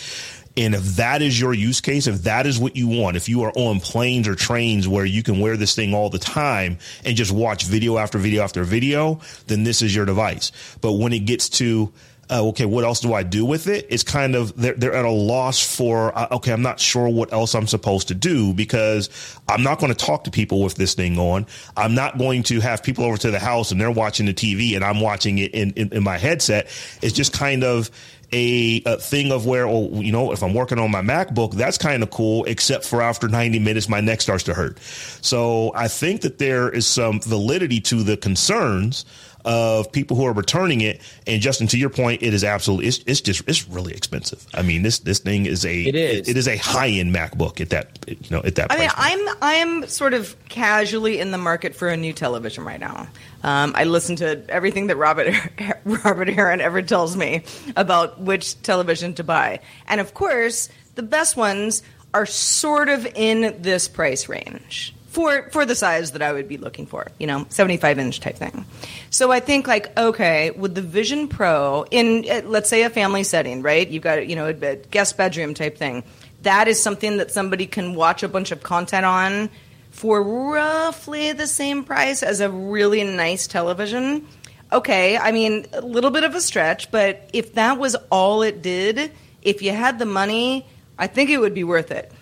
And 0.56 0.74
if 0.74 0.82
that 0.96 1.22
is 1.22 1.38
your 1.38 1.52
use 1.52 1.80
case, 1.80 2.06
if 2.06 2.22
that 2.22 2.46
is 2.46 2.58
what 2.58 2.76
you 2.76 2.88
want, 2.88 3.16
if 3.16 3.28
you 3.28 3.42
are 3.42 3.52
on 3.54 3.78
planes 3.78 4.26
or 4.26 4.34
trains 4.34 4.88
where 4.88 5.04
you 5.04 5.22
can 5.22 5.38
wear 5.38 5.56
this 5.56 5.74
thing 5.74 5.94
all 5.94 6.08
the 6.08 6.18
time 6.18 6.78
and 7.04 7.14
just 7.14 7.30
watch 7.30 7.64
video 7.64 7.98
after 7.98 8.16
video 8.16 8.42
after 8.42 8.64
video, 8.64 9.20
then 9.48 9.64
this 9.64 9.82
is 9.82 9.94
your 9.94 10.06
device. 10.06 10.52
But 10.80 10.94
when 10.94 11.12
it 11.12 11.20
gets 11.20 11.50
to 11.50 11.92
uh, 12.30 12.44
okay, 12.48 12.64
what 12.64 12.84
else 12.84 13.00
do 13.00 13.14
I 13.14 13.22
do 13.22 13.44
with 13.44 13.68
it? 13.68 13.86
It's 13.88 14.02
kind 14.02 14.34
of 14.34 14.56
they're, 14.56 14.74
they're 14.74 14.94
at 14.94 15.04
a 15.04 15.10
loss 15.10 15.76
for 15.76 16.16
uh, 16.16 16.28
okay, 16.32 16.52
I'm 16.52 16.62
not 16.62 16.80
sure 16.80 17.08
what 17.08 17.32
else 17.32 17.54
I'm 17.54 17.66
supposed 17.66 18.08
to 18.08 18.14
do 18.14 18.52
because 18.52 19.10
I'm 19.48 19.62
not 19.62 19.78
going 19.78 19.92
to 19.92 20.04
talk 20.04 20.24
to 20.24 20.30
people 20.30 20.62
with 20.62 20.74
this 20.74 20.94
thing 20.94 21.18
on. 21.18 21.46
I'm 21.76 21.94
not 21.94 22.18
going 22.18 22.42
to 22.44 22.60
have 22.60 22.82
people 22.82 23.04
over 23.04 23.16
to 23.18 23.30
the 23.30 23.38
house 23.38 23.70
and 23.70 23.80
they're 23.80 23.90
watching 23.90 24.26
the 24.26 24.34
TV 24.34 24.74
and 24.74 24.84
I'm 24.84 25.00
watching 25.00 25.38
it 25.38 25.54
in, 25.54 25.72
in, 25.72 25.92
in 25.92 26.02
my 26.02 26.18
headset. 26.18 26.66
It's 27.00 27.14
just 27.14 27.32
kind 27.32 27.62
of 27.62 27.90
a, 28.32 28.82
a, 28.84 28.96
thing 28.96 29.30
of 29.30 29.46
where, 29.46 29.66
oh, 29.66 29.88
you 30.00 30.10
know, 30.10 30.32
if 30.32 30.42
I'm 30.42 30.52
working 30.52 30.78
on 30.78 30.90
my 30.90 31.02
MacBook, 31.02 31.54
that's 31.54 31.78
kind 31.78 32.02
of 32.02 32.10
cool, 32.10 32.44
except 32.46 32.84
for 32.84 33.00
after 33.00 33.28
90 33.28 33.58
minutes, 33.60 33.88
my 33.88 34.00
neck 34.00 34.20
starts 34.20 34.42
to 34.44 34.54
hurt. 34.54 34.80
So 34.80 35.72
I 35.74 35.88
think 35.88 36.22
that 36.22 36.38
there 36.38 36.68
is 36.68 36.86
some 36.86 37.20
validity 37.20 37.80
to 37.82 38.02
the 38.02 38.16
concerns 38.16 39.04
of 39.46 39.90
people 39.92 40.16
who 40.16 40.26
are 40.26 40.32
returning 40.32 40.80
it. 40.80 41.00
And 41.26 41.40
Justin, 41.40 41.68
to 41.68 41.78
your 41.78 41.88
point, 41.88 42.22
it 42.22 42.34
is 42.34 42.42
absolutely 42.42 42.88
it's, 42.88 42.98
it's 43.06 43.20
just 43.20 43.48
it's 43.48 43.66
really 43.68 43.94
expensive. 43.94 44.44
I 44.52 44.62
mean 44.62 44.82
this 44.82 44.98
this 44.98 45.20
thing 45.20 45.46
is 45.46 45.64
a 45.64 45.84
it 45.84 45.94
is 45.94 46.28
it 46.28 46.36
is 46.36 46.48
a 46.48 46.56
high 46.56 46.88
end 46.88 47.14
MacBook 47.14 47.60
at 47.60 47.70
that 47.70 47.98
you 48.08 48.16
know 48.30 48.42
at 48.44 48.56
that. 48.56 48.72
I 48.72 48.78
mean, 48.78 48.90
I'm 48.94 49.36
I'm 49.40 49.88
sort 49.88 50.12
of 50.12 50.36
casually 50.48 51.20
in 51.20 51.30
the 51.30 51.38
market 51.38 51.76
for 51.76 51.88
a 51.88 51.96
new 51.96 52.12
television 52.12 52.64
right 52.64 52.80
now. 52.80 53.06
Um, 53.44 53.72
I 53.76 53.84
listen 53.84 54.16
to 54.16 54.44
everything 54.48 54.88
that 54.88 54.96
Robert 54.96 55.32
Robert 55.84 56.28
Heron 56.28 56.60
ever 56.60 56.82
tells 56.82 57.16
me 57.16 57.44
about 57.76 58.20
which 58.20 58.60
television 58.62 59.14
to 59.14 59.24
buy, 59.24 59.60
and 59.86 60.00
of 60.00 60.12
course, 60.12 60.68
the 60.96 61.04
best 61.04 61.36
ones 61.36 61.84
are 62.12 62.26
sort 62.26 62.88
of 62.88 63.06
in 63.14 63.62
this 63.62 63.86
price 63.86 64.28
range 64.28 64.95
for 65.16 65.48
for 65.48 65.64
the 65.64 65.74
size 65.74 66.10
that 66.10 66.20
I 66.20 66.30
would 66.30 66.46
be 66.46 66.58
looking 66.58 66.84
for, 66.84 67.06
you 67.18 67.26
know, 67.26 67.46
75 67.48 67.98
inch 67.98 68.20
type 68.20 68.36
thing. 68.36 68.66
So 69.08 69.32
I 69.32 69.40
think 69.40 69.66
like 69.66 69.96
okay, 69.98 70.50
with 70.50 70.74
the 70.74 70.82
Vision 70.82 71.26
Pro 71.26 71.86
in 71.90 72.26
uh, 72.30 72.42
let's 72.44 72.68
say 72.68 72.82
a 72.82 72.90
family 72.90 73.24
setting, 73.24 73.62
right? 73.62 73.88
You've 73.88 74.02
got 74.02 74.28
you 74.28 74.36
know 74.36 74.46
a 74.48 74.76
guest 74.76 75.16
bedroom 75.16 75.54
type 75.54 75.78
thing. 75.78 76.04
That 76.42 76.68
is 76.68 76.82
something 76.82 77.16
that 77.16 77.30
somebody 77.30 77.66
can 77.66 77.94
watch 77.94 78.22
a 78.22 78.28
bunch 78.28 78.52
of 78.52 78.62
content 78.62 79.06
on 79.06 79.48
for 79.90 80.22
roughly 80.22 81.32
the 81.32 81.46
same 81.46 81.82
price 81.82 82.22
as 82.22 82.42
a 82.42 82.50
really 82.50 83.02
nice 83.02 83.46
television. 83.46 84.26
Okay, 84.70 85.16
I 85.16 85.32
mean, 85.32 85.64
a 85.72 85.80
little 85.80 86.10
bit 86.10 86.24
of 86.24 86.34
a 86.34 86.42
stretch, 86.42 86.90
but 86.90 87.30
if 87.32 87.54
that 87.54 87.78
was 87.78 87.94
all 88.10 88.42
it 88.42 88.60
did, 88.60 89.10
if 89.40 89.62
you 89.62 89.72
had 89.72 89.98
the 89.98 90.04
money, 90.04 90.66
I 90.98 91.06
think 91.06 91.30
it 91.30 91.38
would 91.38 91.54
be 91.54 91.64
worth 91.64 91.90
it 91.90 92.12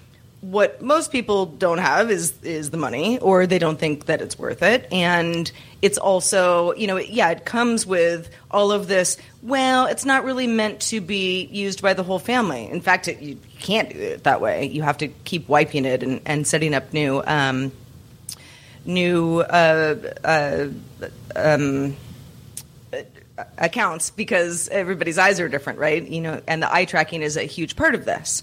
what 0.50 0.82
most 0.82 1.10
people 1.10 1.46
don't 1.46 1.78
have 1.78 2.10
is 2.10 2.34
is 2.42 2.68
the 2.68 2.76
money 2.76 3.18
or 3.20 3.46
they 3.46 3.58
don't 3.58 3.78
think 3.78 4.06
that 4.06 4.20
it's 4.20 4.38
worth 4.38 4.62
it. 4.62 4.86
And 4.92 5.50
it's 5.80 5.96
also 5.96 6.74
you 6.74 6.86
know 6.86 6.98
yeah 6.98 7.30
it 7.30 7.46
comes 7.46 7.86
with 7.86 8.28
all 8.50 8.70
of 8.70 8.86
this 8.86 9.16
well 9.42 9.86
it's 9.86 10.04
not 10.04 10.22
really 10.24 10.46
meant 10.46 10.80
to 10.80 11.00
be 11.00 11.44
used 11.46 11.80
by 11.80 11.94
the 11.94 12.02
whole 12.02 12.18
family. 12.18 12.68
In 12.68 12.82
fact 12.82 13.08
it, 13.08 13.20
you 13.20 13.38
can't 13.60 13.88
do 13.90 13.98
it 13.98 14.24
that 14.24 14.42
way. 14.42 14.66
You 14.66 14.82
have 14.82 14.98
to 14.98 15.08
keep 15.08 15.48
wiping 15.48 15.86
it 15.86 16.02
and, 16.02 16.20
and 16.26 16.46
setting 16.46 16.74
up 16.74 16.92
new 16.92 17.22
um, 17.26 17.72
new 18.84 19.40
uh, 19.40 19.96
uh, 20.24 20.66
um, 21.34 21.96
accounts 23.56 24.10
because 24.10 24.68
everybody's 24.68 25.16
eyes 25.16 25.40
are 25.40 25.48
different 25.48 25.78
right? 25.78 26.06
You 26.06 26.20
know 26.20 26.42
and 26.46 26.62
the 26.62 26.72
eye 26.72 26.84
tracking 26.84 27.22
is 27.22 27.38
a 27.38 27.44
huge 27.44 27.76
part 27.76 27.94
of 27.94 28.04
this. 28.04 28.42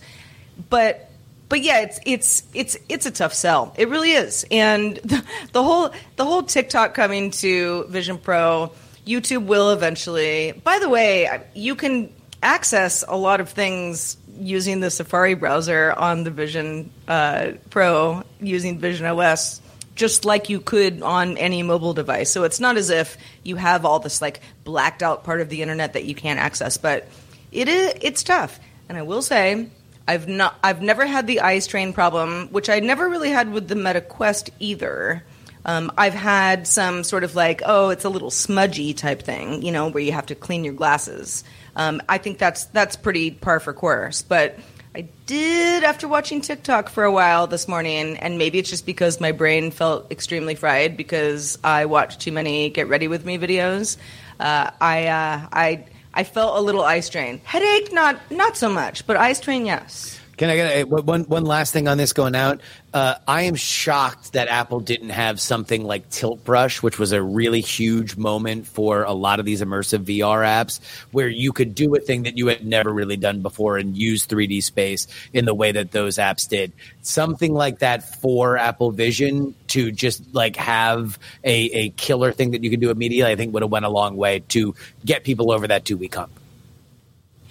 But 0.72 1.11
but 1.52 1.62
yeah, 1.62 1.82
it's 1.82 2.00
it's 2.06 2.44
it's 2.54 2.78
it's 2.88 3.06
a 3.06 3.12
tough 3.12 3.34
sell. 3.34 3.74
It 3.78 3.90
really 3.90 4.14
is. 4.14 4.46
And 4.50 4.96
the, 5.04 5.22
the 5.52 5.62
whole 5.62 5.92
the 6.16 6.24
whole 6.24 6.44
TikTok 6.44 6.94
coming 6.94 7.32
to 7.32 7.84
Vision 7.90 8.18
Pro, 8.18 8.72
YouTube 9.06 9.48
will 9.48 9.72
eventually. 9.72 10.54
By 10.54 10.80
the 10.80 10.88
way, 10.88 11.44
you 11.54 11.76
can 11.76 12.14
access 12.42 13.04
a 13.06 13.18
lot 13.18 13.42
of 13.42 13.50
things 13.50 14.16
using 14.40 14.80
the 14.80 14.90
Safari 14.90 15.34
browser 15.34 15.92
on 15.92 16.24
the 16.24 16.32
Vision 16.32 16.90
uh, 17.10 17.52
Pro 17.70 18.24
using 18.40 18.80
Vision 18.80 19.06
OS 19.06 19.62
just 19.94 20.24
like 20.24 20.48
you 20.50 20.62
could 20.62 21.02
on 21.02 21.38
any 21.38 21.64
mobile 21.64 21.94
device. 21.94 22.32
So 22.32 22.46
it's 22.46 22.62
not 22.62 22.78
as 22.78 22.90
if 22.90 23.18
you 23.44 23.58
have 23.58 23.84
all 23.84 24.00
this 24.00 24.22
like 24.22 24.40
blacked 24.64 25.04
out 25.04 25.26
part 25.26 25.42
of 25.42 25.50
the 25.50 25.62
internet 25.62 25.94
that 25.94 26.06
you 26.06 26.16
can't 26.16 26.40
access, 26.40 26.78
but 26.78 27.10
it 27.52 27.68
is 27.68 27.94
it's 28.00 28.24
tough. 28.24 28.58
And 28.88 28.98
I 28.98 29.02
will 29.02 29.22
say 29.22 29.70
I've 30.08 30.28
not 30.28 30.58
I've 30.64 30.82
never 30.82 31.06
had 31.06 31.28
the 31.28 31.42
eye 31.42 31.60
strain 31.60 31.94
problem, 31.94 32.50
which 32.52 32.70
I 32.70 32.80
never 32.80 33.08
really 33.08 33.30
had 33.30 33.52
with 33.52 33.68
the 33.68 33.76
Meta 33.76 34.02
Quest 34.02 34.50
either. 34.60 35.24
Um, 35.64 35.92
I've 35.98 36.14
had 36.14 36.68
some 36.68 37.04
sort 37.04 37.24
of 37.24 37.36
like, 37.36 37.62
oh, 37.66 37.90
it's 37.90 38.04
a 38.04 38.10
little 38.10 38.32
smudgy 38.32 38.94
type 38.94 39.22
thing, 39.22 39.62
you 39.62 39.72
know, 39.72 39.90
where 39.90 40.02
you 40.02 40.12
have 40.12 40.26
to 40.28 40.36
clean 40.36 40.64
your 40.64 40.74
glasses. 40.74 41.44
Um, 41.76 42.02
I 42.10 42.18
think 42.18 42.40
that's 42.40 42.66
that's 42.66 42.96
pretty 42.96 43.32
par 43.32 43.60
for 43.60 43.74
course. 43.74 44.22
But 44.24 44.58
I 44.94 45.08
did 45.26 45.84
after 45.84 46.08
watching 46.08 46.42
TikTok 46.42 46.90
for 46.90 47.04
a 47.04 47.12
while 47.12 47.48
this 47.48 47.68
morning, 47.68 48.18
and 48.18 48.38
maybe 48.38 48.60
it's 48.60 48.70
just 48.70 48.86
because 48.86 49.22
my 49.22 49.32
brain 49.32 49.72
felt 49.72 50.12
extremely 50.12 50.56
fried 50.56 50.98
because 50.98 51.58
I 51.64 51.86
watched 51.86 52.20
too 52.20 52.32
many 52.32 52.70
get 52.70 52.90
ready 52.90 53.08
with 53.08 53.24
me 53.24 53.38
videos. 53.38 53.98
Uh, 54.40 54.72
I 54.82 55.08
uh, 55.08 55.48
I 55.54 55.86
I 56.14 56.24
felt 56.24 56.58
a 56.58 56.62
little 56.62 56.84
eye 56.84 57.02
strain. 57.02 57.42
Headache, 57.44 57.92
not 57.92 58.32
not 58.32 58.56
so 58.58 58.70
much, 58.70 59.06
but 59.08 59.18
eye 59.18 59.34
strain, 59.34 59.66
yes. 59.66 60.21
Can 60.42 60.50
I 60.50 60.56
get 60.56 60.76
a, 60.76 60.84
one 60.86 61.26
one 61.26 61.46
last 61.46 61.72
thing 61.72 61.88
on 61.88 62.00
this 62.00 62.14
going 62.14 62.34
out? 62.34 62.62
Uh, 62.96 63.14
I 63.28 63.44
am 63.44 63.54
shocked 63.54 64.34
that 64.34 64.48
Apple 64.48 64.80
didn't 64.80 65.10
have 65.10 65.40
something 65.40 65.84
like 65.84 66.10
Tilt 66.10 66.44
Brush, 66.44 66.82
which 66.82 66.98
was 66.98 67.12
a 67.12 67.22
really 67.22 67.62
huge 67.62 68.18
moment 68.18 68.66
for 68.66 69.04
a 69.04 69.12
lot 69.12 69.40
of 69.40 69.46
these 69.46 69.62
immersive 69.62 70.06
VR 70.06 70.44
apps, 70.44 70.80
where 71.12 71.28
you 71.28 71.54
could 71.54 71.76
do 71.76 71.94
a 71.94 72.00
thing 72.00 72.24
that 72.24 72.40
you 72.40 72.48
had 72.48 72.66
never 72.66 72.92
really 72.92 73.18
done 73.18 73.44
before 73.44 73.78
and 73.78 73.96
use 73.96 74.26
3D 74.26 74.64
space 74.64 75.06
in 75.32 75.46
the 75.46 75.54
way 75.54 75.74
that 75.74 75.92
those 75.92 76.18
apps 76.18 76.50
did. 76.50 76.72
Something 77.04 77.54
like 77.54 77.78
that 77.78 78.20
for 78.20 78.58
Apple 78.58 78.90
Vision 78.90 79.54
to 79.68 79.92
just 79.92 80.34
like 80.34 80.56
have 80.56 81.20
a, 81.44 81.66
a 81.66 81.90
killer 81.90 82.32
thing 82.32 82.50
that 82.50 82.64
you 82.64 82.72
could 82.72 82.82
do 82.82 82.90
immediately, 82.90 83.32
I 83.32 83.36
think 83.36 83.54
would 83.54 83.62
have 83.62 83.72
went 83.72 83.86
a 83.86 83.90
long 83.90 84.18
way 84.18 84.40
to 84.48 84.74
get 85.06 85.24
people 85.24 85.52
over 85.52 85.68
that 85.68 85.86
two 85.86 85.98
week 85.98 86.16
hump. 86.16 86.32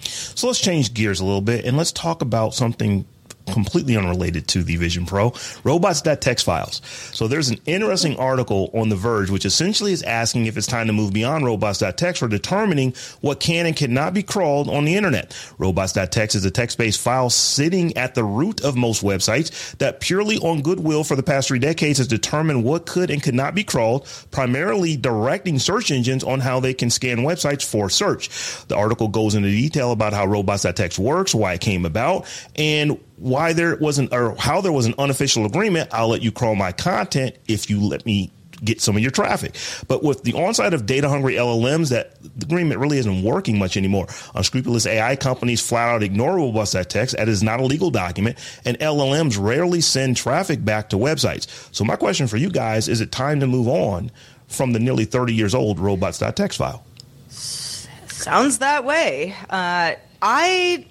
So 0.03 0.47
let's 0.47 0.59
change 0.59 0.93
gears 0.93 1.19
a 1.19 1.25
little 1.25 1.41
bit 1.41 1.65
and 1.65 1.77
let's 1.77 1.91
talk 1.91 2.21
about 2.21 2.53
something 2.53 3.05
completely 3.47 3.97
unrelated 3.97 4.47
to 4.49 4.63
the 4.63 4.75
Vision 4.75 5.05
Pro, 5.05 5.33
robots.txt 5.63 6.43
files. 6.43 6.81
So 7.13 7.27
there's 7.27 7.49
an 7.49 7.59
interesting 7.65 8.17
article 8.17 8.69
on 8.73 8.89
The 8.89 8.95
Verge, 8.95 9.29
which 9.29 9.45
essentially 9.45 9.93
is 9.93 10.03
asking 10.03 10.45
if 10.45 10.57
it's 10.57 10.67
time 10.67 10.87
to 10.87 10.93
move 10.93 11.13
beyond 11.13 11.45
robots.txt 11.45 12.17
for 12.17 12.27
determining 12.27 12.93
what 13.21 13.39
can 13.39 13.65
and 13.65 13.75
cannot 13.75 14.13
be 14.13 14.23
crawled 14.23 14.69
on 14.69 14.85
the 14.85 14.95
internet. 14.95 15.35
Robots.txt 15.57 16.35
is 16.35 16.45
a 16.45 16.51
text-based 16.51 16.99
file 16.99 17.29
sitting 17.29 17.95
at 17.97 18.15
the 18.15 18.23
root 18.23 18.63
of 18.63 18.75
most 18.75 19.03
websites 19.03 19.77
that 19.77 19.99
purely 19.99 20.37
on 20.37 20.61
goodwill 20.61 21.03
for 21.03 21.15
the 21.15 21.23
past 21.23 21.47
three 21.47 21.59
decades 21.59 21.97
has 21.97 22.07
determined 22.07 22.63
what 22.63 22.85
could 22.85 23.09
and 23.09 23.21
could 23.21 23.35
not 23.35 23.55
be 23.55 23.63
crawled, 23.63 24.07
primarily 24.31 24.97
directing 24.97 25.59
search 25.59 25.91
engines 25.91 26.23
on 26.23 26.39
how 26.39 26.59
they 26.59 26.73
can 26.73 26.89
scan 26.89 27.19
websites 27.19 27.63
for 27.63 27.89
search. 27.89 28.29
The 28.67 28.75
article 28.75 29.07
goes 29.07 29.35
into 29.35 29.49
detail 29.49 29.91
about 29.91 30.13
how 30.13 30.25
robots.txt 30.25 30.99
works, 30.99 31.33
why 31.35 31.53
it 31.53 31.61
came 31.61 31.85
about, 31.85 32.27
and 32.55 32.99
why 33.21 33.53
there 33.53 33.75
wasn't 33.75 34.11
or 34.11 34.35
how 34.35 34.61
there 34.61 34.71
was 34.71 34.87
an 34.87 34.95
unofficial 34.97 35.45
agreement. 35.45 35.89
I'll 35.93 36.07
let 36.07 36.23
you 36.23 36.31
crawl 36.31 36.55
my 36.55 36.71
content 36.71 37.35
if 37.47 37.69
you 37.69 37.79
let 37.79 38.03
me 38.05 38.31
get 38.63 38.81
some 38.81 38.95
of 38.95 39.01
your 39.01 39.11
traffic. 39.11 39.55
But 39.87 40.03
with 40.03 40.23
the 40.23 40.33
onset 40.33 40.73
of 40.73 40.85
data 40.85 41.07
hungry 41.07 41.35
LLMs, 41.35 41.89
that 41.89 42.15
agreement 42.41 42.79
really 42.79 42.97
isn't 42.97 43.23
working 43.23 43.59
much 43.59 43.77
anymore. 43.77 44.07
Unscrupulous 44.33 44.87
AI 44.87 45.15
companies 45.15 45.61
flat 45.61 45.89
out 45.89 46.03
ignore 46.03 46.35
robust 46.35 46.75
text. 46.89 47.15
That 47.15 47.29
is 47.29 47.43
not 47.43 47.59
a 47.59 47.63
legal 47.63 47.91
document, 47.91 48.37
and 48.65 48.77
LLMs 48.79 49.37
rarely 49.39 49.81
send 49.81 50.17
traffic 50.17 50.65
back 50.65 50.89
to 50.89 50.95
websites. 50.95 51.47
So 51.73 51.83
my 51.83 51.95
question 51.95 52.25
for 52.25 52.37
you 52.37 52.49
guys 52.49 52.87
is: 52.87 53.01
It 53.01 53.11
time 53.11 53.39
to 53.41 53.47
move 53.47 53.67
on 53.67 54.11
from 54.47 54.73
the 54.73 54.79
nearly 54.79 55.05
30 55.05 55.33
years 55.33 55.53
old 55.53 55.79
robots.txt 55.79 56.57
file? 56.57 56.83
Sounds 57.29 58.59
that 58.59 58.83
way. 58.83 59.35
Uh, 59.49 59.93
I 60.21 60.85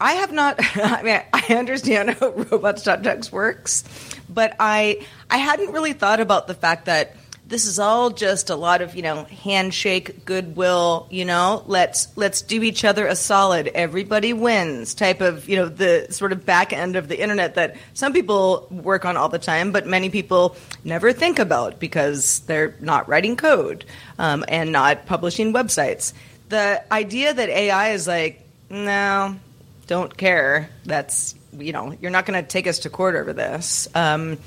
I 0.00 0.12
have 0.14 0.32
not. 0.32 0.56
I 0.76 1.02
mean, 1.02 1.20
I 1.32 1.54
understand 1.54 2.10
how 2.10 2.30
robots.txt 2.50 3.32
works, 3.32 3.84
but 4.28 4.54
I 4.58 5.06
I 5.30 5.38
hadn't 5.38 5.72
really 5.72 5.92
thought 5.92 6.20
about 6.20 6.46
the 6.46 6.54
fact 6.54 6.86
that 6.86 7.16
this 7.48 7.64
is 7.64 7.78
all 7.78 8.10
just 8.10 8.50
a 8.50 8.54
lot 8.54 8.82
of 8.82 8.94
you 8.94 9.02
know 9.02 9.24
handshake 9.24 10.24
goodwill 10.26 11.06
you 11.10 11.24
know 11.24 11.62
let's 11.66 12.14
let's 12.16 12.42
do 12.42 12.62
each 12.62 12.84
other 12.84 13.06
a 13.06 13.16
solid 13.16 13.68
everybody 13.68 14.34
wins 14.34 14.92
type 14.92 15.22
of 15.22 15.48
you 15.48 15.56
know 15.56 15.66
the 15.66 16.06
sort 16.10 16.30
of 16.30 16.44
back 16.44 16.74
end 16.74 16.94
of 16.94 17.08
the 17.08 17.18
internet 17.18 17.54
that 17.54 17.74
some 17.94 18.12
people 18.12 18.68
work 18.70 19.06
on 19.06 19.16
all 19.16 19.30
the 19.30 19.38
time 19.38 19.72
but 19.72 19.86
many 19.86 20.10
people 20.10 20.56
never 20.84 21.10
think 21.10 21.38
about 21.38 21.80
because 21.80 22.40
they're 22.40 22.74
not 22.80 23.08
writing 23.08 23.34
code 23.34 23.84
um, 24.18 24.44
and 24.48 24.70
not 24.70 25.06
publishing 25.06 25.54
websites 25.54 26.12
the 26.50 26.82
idea 26.92 27.32
that 27.32 27.48
ai 27.48 27.90
is 27.90 28.06
like 28.06 28.42
no 28.68 29.34
don't 29.88 30.16
care 30.16 30.70
that's 30.84 31.34
you 31.52 31.72
know 31.72 31.92
you're 32.00 32.12
not 32.12 32.24
going 32.24 32.40
to 32.40 32.48
take 32.48 32.68
us 32.68 32.78
to 32.80 32.90
court 32.90 33.16
over 33.16 33.32
this 33.32 33.88
um, 33.96 34.38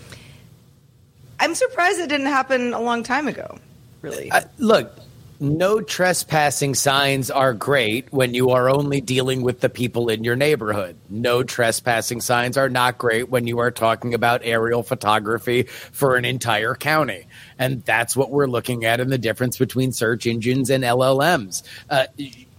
I'm 1.41 1.55
surprised 1.55 1.99
it 1.99 2.07
didn't 2.07 2.27
happen 2.27 2.71
a 2.71 2.79
long 2.79 3.01
time 3.01 3.27
ago. 3.27 3.57
Really, 4.03 4.31
look. 4.59 4.95
No 5.41 5.81
trespassing 5.81 6.75
signs 6.75 7.31
are 7.31 7.55
great 7.55 8.13
when 8.13 8.35
you 8.35 8.51
are 8.51 8.69
only 8.69 9.01
dealing 9.01 9.41
with 9.41 9.59
the 9.59 9.69
people 9.69 10.07
in 10.09 10.23
your 10.23 10.35
neighborhood. 10.35 10.97
No 11.09 11.41
trespassing 11.41 12.21
signs 12.21 12.57
are 12.57 12.69
not 12.69 12.99
great 12.99 13.27
when 13.27 13.47
you 13.47 13.57
are 13.57 13.71
talking 13.71 14.13
about 14.13 14.41
aerial 14.43 14.83
photography 14.83 15.63
for 15.63 16.15
an 16.15 16.25
entire 16.25 16.75
county. 16.75 17.25
And 17.57 17.83
that's 17.83 18.15
what 18.15 18.29
we're 18.29 18.45
looking 18.45 18.85
at 18.85 18.99
in 18.99 19.09
the 19.09 19.17
difference 19.17 19.57
between 19.57 19.93
search 19.93 20.27
engines 20.27 20.69
and 20.69 20.83
LLMs. 20.83 21.63
Uh, 21.89 22.05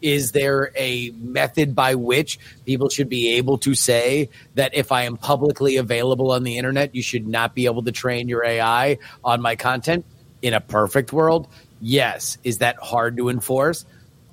is 0.00 0.32
there 0.32 0.72
a 0.74 1.10
method 1.10 1.76
by 1.76 1.94
which 1.94 2.40
people 2.66 2.88
should 2.88 3.08
be 3.08 3.36
able 3.36 3.58
to 3.58 3.76
say 3.76 4.28
that 4.56 4.74
if 4.74 4.90
I 4.90 5.02
am 5.02 5.18
publicly 5.18 5.76
available 5.76 6.32
on 6.32 6.42
the 6.42 6.58
internet, 6.58 6.96
you 6.96 7.02
should 7.02 7.28
not 7.28 7.54
be 7.54 7.66
able 7.66 7.84
to 7.84 7.92
train 7.92 8.28
your 8.28 8.44
AI 8.44 8.98
on 9.22 9.40
my 9.40 9.54
content? 9.54 10.04
In 10.42 10.54
a 10.54 10.60
perfect 10.60 11.12
world, 11.12 11.46
yes. 11.82 12.38
Is 12.44 12.58
that 12.58 12.76
hard 12.76 13.18
to 13.18 13.28
enforce? 13.28 13.84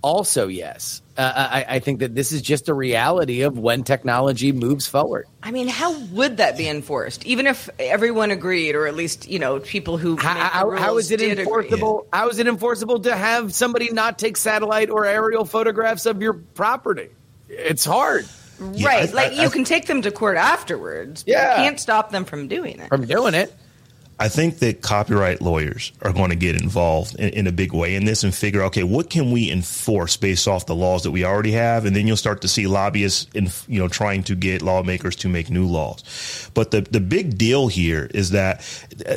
Also, 0.01 0.48
yes. 0.48 1.01
Uh, 1.18 1.34
I, 1.36 1.65
I, 1.68 1.79
think 1.79 2.00
that 2.00 2.15
this 2.15 2.32
is 2.32 2.41
just 2.41 2.70
a 2.70 2.74
reality 2.74 3.41
of 3.41 3.60
when 3.60 3.84
technology 3.84 4.53
moves 4.53 4.88
forward. 4.88 5.27
I 5.44 5.51
mean, 5.51 5.68
how 5.68 6.00
would 6.00 6.38
that 6.38 6.58
be 6.58 6.70
enforced? 6.70 7.25
Even 7.25 7.46
if 7.46 7.70
everyone 7.77 8.32
agreed, 8.32 8.75
or 8.75 8.88
at 8.88 8.96
least 8.96 9.27
you 9.27 9.39
know 9.39 9.60
people 9.60 9.98
who 9.98 10.15
how, 10.15 10.72
how 10.77 10.98
is 10.98 11.12
it 11.12 11.22
enforceable? 11.22 12.00
Agree. 12.00 12.10
How 12.13 12.29
is 12.29 12.39
it 12.39 12.48
enforceable 12.48 13.01
to 13.01 13.13
have 13.13 13.53
somebody 13.53 13.91
not 13.91 14.18
take 14.18 14.38
satellite 14.38 14.89
or 14.89 15.06
aerial 15.06 15.44
photographs 15.44 16.06
of 16.06 16.22
your 16.22 16.34
property? 16.34 17.10
It's 17.50 17.84
hard. 17.84 18.25
Yeah, 18.72 18.88
right, 18.88 19.10
I, 19.10 19.12
like 19.12 19.32
I, 19.34 19.44
you 19.44 19.50
can 19.50 19.65
take 19.65 19.88
them 19.88 20.01
to 20.03 20.12
court 20.12 20.38
afterwards. 20.38 21.25
yeah, 21.27 21.58
you 21.58 21.63
can't 21.63 21.79
stop 21.79 22.12
them 22.12 22.24
from 22.24 22.48
doing 22.48 22.79
it. 22.79 22.88
From 22.88 23.06
doing 23.06 23.34
it. 23.34 23.53
I 24.21 24.27
think 24.27 24.59
that 24.59 24.81
copyright 24.81 25.41
lawyers 25.41 25.93
are 26.01 26.11
going 26.11 26.29
to 26.29 26.35
get 26.35 26.61
involved 26.61 27.15
in, 27.15 27.29
in, 27.29 27.47
a 27.47 27.53
big 27.53 27.71
way 27.71 27.95
in 27.95 28.03
this 28.03 28.25
and 28.25 28.35
figure, 28.35 28.63
okay, 28.63 28.83
what 28.83 29.09
can 29.09 29.31
we 29.31 29.49
enforce 29.49 30.17
based 30.17 30.45
off 30.45 30.65
the 30.65 30.75
laws 30.75 31.03
that 31.03 31.11
we 31.11 31.23
already 31.23 31.53
have? 31.53 31.85
And 31.85 31.95
then 31.95 32.05
you'll 32.05 32.17
start 32.17 32.41
to 32.41 32.49
see 32.49 32.67
lobbyists, 32.67 33.27
in, 33.33 33.49
you 33.69 33.79
know, 33.79 33.88
trying 33.88 34.23
to 34.23 34.35
get 34.35 34.61
lawmakers 34.61 35.15
to 35.17 35.29
make 35.29 35.49
new 35.49 35.65
laws. 35.65 36.49
But 36.53 36.71
the, 36.71 36.81
the 36.81 36.99
big 36.99 37.38
deal 37.38 37.69
here 37.69 38.09
is 38.13 38.31
that, 38.31 38.59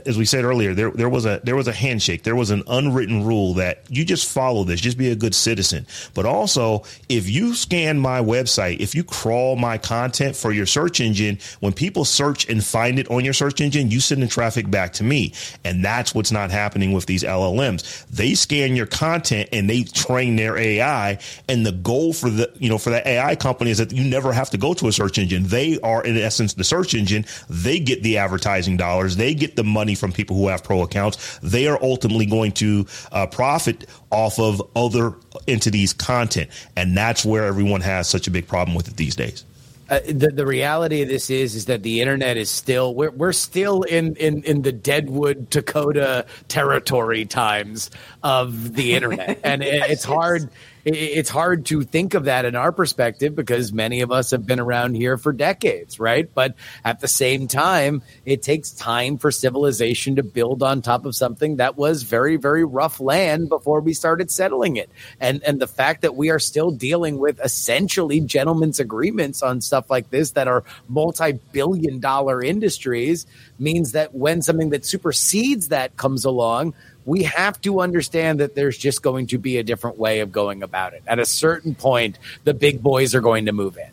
as 0.07 0.17
we 0.17 0.25
said 0.25 0.45
earlier, 0.45 0.73
there, 0.73 0.93
there 0.93 1.09
was 1.09 1.27
a, 1.27 1.41
there 1.43 1.57
was 1.57 1.67
a 1.67 1.73
handshake. 1.73 2.23
There 2.23 2.37
was 2.37 2.51
an 2.51 2.63
unwritten 2.69 3.25
rule 3.25 3.55
that 3.55 3.83
you 3.89 4.05
just 4.05 4.31
follow 4.31 4.63
this, 4.63 4.81
just 4.81 4.99
be 4.99 5.11
a 5.11 5.17
good 5.17 5.35
citizen. 5.35 5.85
But 6.15 6.27
also, 6.27 6.85
if 7.09 7.29
you 7.29 7.55
scan 7.55 7.99
my 7.99 8.21
website, 8.21 8.79
if 8.79 8.95
you 8.95 9.03
crawl 9.03 9.57
my 9.57 9.79
content 9.79 10.37
for 10.37 10.53
your 10.53 10.67
search 10.67 11.01
engine, 11.01 11.41
when 11.59 11.73
people 11.73 12.05
search 12.05 12.49
and 12.49 12.65
find 12.65 13.01
it 13.01 13.11
on 13.11 13.25
your 13.25 13.35
search 13.35 13.61
engine, 13.61 13.91
you 13.91 13.99
send 13.99 14.23
the 14.23 14.29
traffic 14.29 14.71
back 14.71 14.92
to 14.95 15.05
me. 15.05 15.33
And 15.65 15.85
that's 15.85 16.15
what's 16.15 16.33
not 16.33 16.51
happening 16.51 16.93
with 16.93 17.07
these 17.07 17.23
LLMs. 17.23 18.07
They 18.09 18.35
scan 18.35 18.77
your 18.77 18.87
content 18.87 19.49
and 19.53 19.69
they 19.69 19.83
train 19.85 20.37
their 20.37 20.57
AI. 20.57 21.19
And 21.49 21.65
the 21.65 21.73
goal 21.73 22.13
for 22.13 22.31
the, 22.31 22.51
you 22.59 22.69
know, 22.69 22.79
for 22.79 22.91
that 22.91 23.07
AI 23.07 23.37
company 23.37 23.71
is 23.71 23.79
that 23.79 23.93
you 23.93 24.05
never 24.05 24.33
have 24.33 24.51
to 24.51 24.59
go 24.59 24.75
to 24.75 24.89
a 24.89 24.93
search 24.93 25.19
engine. 25.19 25.45
They 25.45 25.79
are 25.81 26.03
in 26.03 26.17
essence 26.17 26.55
the 26.55 26.65
search 26.65 26.95
engine. 26.95 27.25
They 27.49 27.79
get 27.79 28.03
the 28.03 28.19
advertising 28.19 28.77
dollars. 28.77 29.17
They 29.17 29.35
get 29.35 29.57
the 29.57 29.65
money 29.65 29.95
from 29.95 30.13
people 30.13 30.37
who 30.37 30.49
have 30.49 30.65
pro 30.65 30.83
accounts. 30.83 31.39
They 31.43 31.67
are 31.67 31.79
ultimately 31.83 32.27
going 32.27 32.53
to 32.53 32.87
uh, 33.11 33.27
profit 33.27 33.89
off 34.11 34.39
of 34.39 34.63
other 34.77 35.15
entities' 35.49 35.93
content. 35.93 36.51
And 36.77 36.97
that's 36.97 37.25
where 37.25 37.45
everyone 37.45 37.81
has 37.81 38.09
such 38.09 38.27
a 38.27 38.31
big 38.31 38.47
problem 38.47 38.77
with 38.77 38.89
it 38.89 38.97
these 38.97 39.17
days. 39.17 39.45
Uh, 39.93 40.01
the 40.07 40.31
the 40.31 40.47
reality 40.47 41.03
of 41.03 41.09
this 41.09 41.29
is 41.29 41.55
is 41.55 41.67
that 41.67 41.83
the 41.83 42.01
internet 42.01 42.39
is 42.39 42.49
still 42.49 42.95
we're 42.95 43.11
we're 43.11 43.31
still 43.31 43.83
in 43.83 44.17
in 44.17 44.43
in 44.45 44.63
the 44.63 44.73
Deadwood 44.73 45.51
Dakota 45.51 46.25
territory 46.49 47.27
times 47.27 47.91
of 48.23 48.73
the 48.73 48.95
internet, 48.95 49.39
and 49.45 49.63
it, 49.63 49.91
it's 49.91 50.05
hard 50.19 50.49
it's 50.85 51.31
hard 51.31 51.67
to 51.67 51.83
think 51.83 52.15
of 52.15 52.25
that 52.25 52.45
in 52.45 52.57
our 52.57 52.73
perspective 52.73 53.37
because 53.37 53.73
many 53.73 54.01
of 54.01 54.11
us 54.11 54.33
have 54.33 54.47
been 54.47 54.59
around 54.59 54.95
here 54.95 55.17
for 55.17 55.33
decades, 55.33 56.01
right? 56.01 56.29
But 56.33 56.55
at 56.85 57.01
the 57.01 57.09
same 57.09 57.47
time, 57.47 58.03
it 58.25 58.43
takes 58.43 58.71
time 58.73 59.19
for 59.19 59.31
civilization 59.31 60.17
to 60.17 60.23
build 60.23 60.63
on 60.63 60.83
top 60.83 61.07
of 61.07 61.15
something 61.15 61.57
that 61.57 61.77
was 61.77 62.03
very, 62.03 62.37
very 62.37 62.65
rough 62.65 63.01
land 63.01 63.49
before 63.49 63.81
we 63.81 63.95
started 63.95 64.31
settling 64.31 64.77
it. 64.77 64.91
And 65.21 65.43
and 65.45 65.61
the 65.61 65.67
fact 65.67 66.03
that 66.03 66.17
we 66.17 66.31
are 66.31 66.39
still 66.39 66.71
dealing 66.71 67.19
with 67.19 67.41
essentially 67.41 68.21
gentlemen's 68.21 68.81
agreements 68.81 69.43
on 69.43 69.61
stuff 69.61 69.89
like 69.91 70.11
this 70.11 70.33
that 70.33 70.49
are 70.49 70.65
multi-billion 70.89 72.01
dollar 72.01 72.43
industries 72.43 73.27
means 73.59 73.93
that 73.93 74.15
when 74.15 74.43
something 74.43 74.71
that 74.71 74.85
supersedes 74.85 75.69
that 75.69 75.97
comes 75.97 76.25
along, 76.25 76.75
we 77.05 77.25
have 77.25 77.61
to 77.63 77.81
understand 77.81 78.41
that 78.41 78.55
there's 78.55 78.79
just 78.79 79.03
going 79.03 79.27
to 79.29 79.39
be 79.39 79.59
a 79.59 79.63
different 79.63 79.99
way 79.99 80.21
of 80.21 80.33
going 80.33 80.63
about 80.63 80.95
it. 80.95 81.03
At 81.07 81.19
a 81.19 81.25
certain 81.25 81.75
point, 81.75 82.19
the 82.45 82.55
big 82.55 82.83
boys 82.83 83.15
are 83.15 83.21
going 83.21 83.47
to 83.47 83.53
move 83.53 83.77
in. 83.77 83.91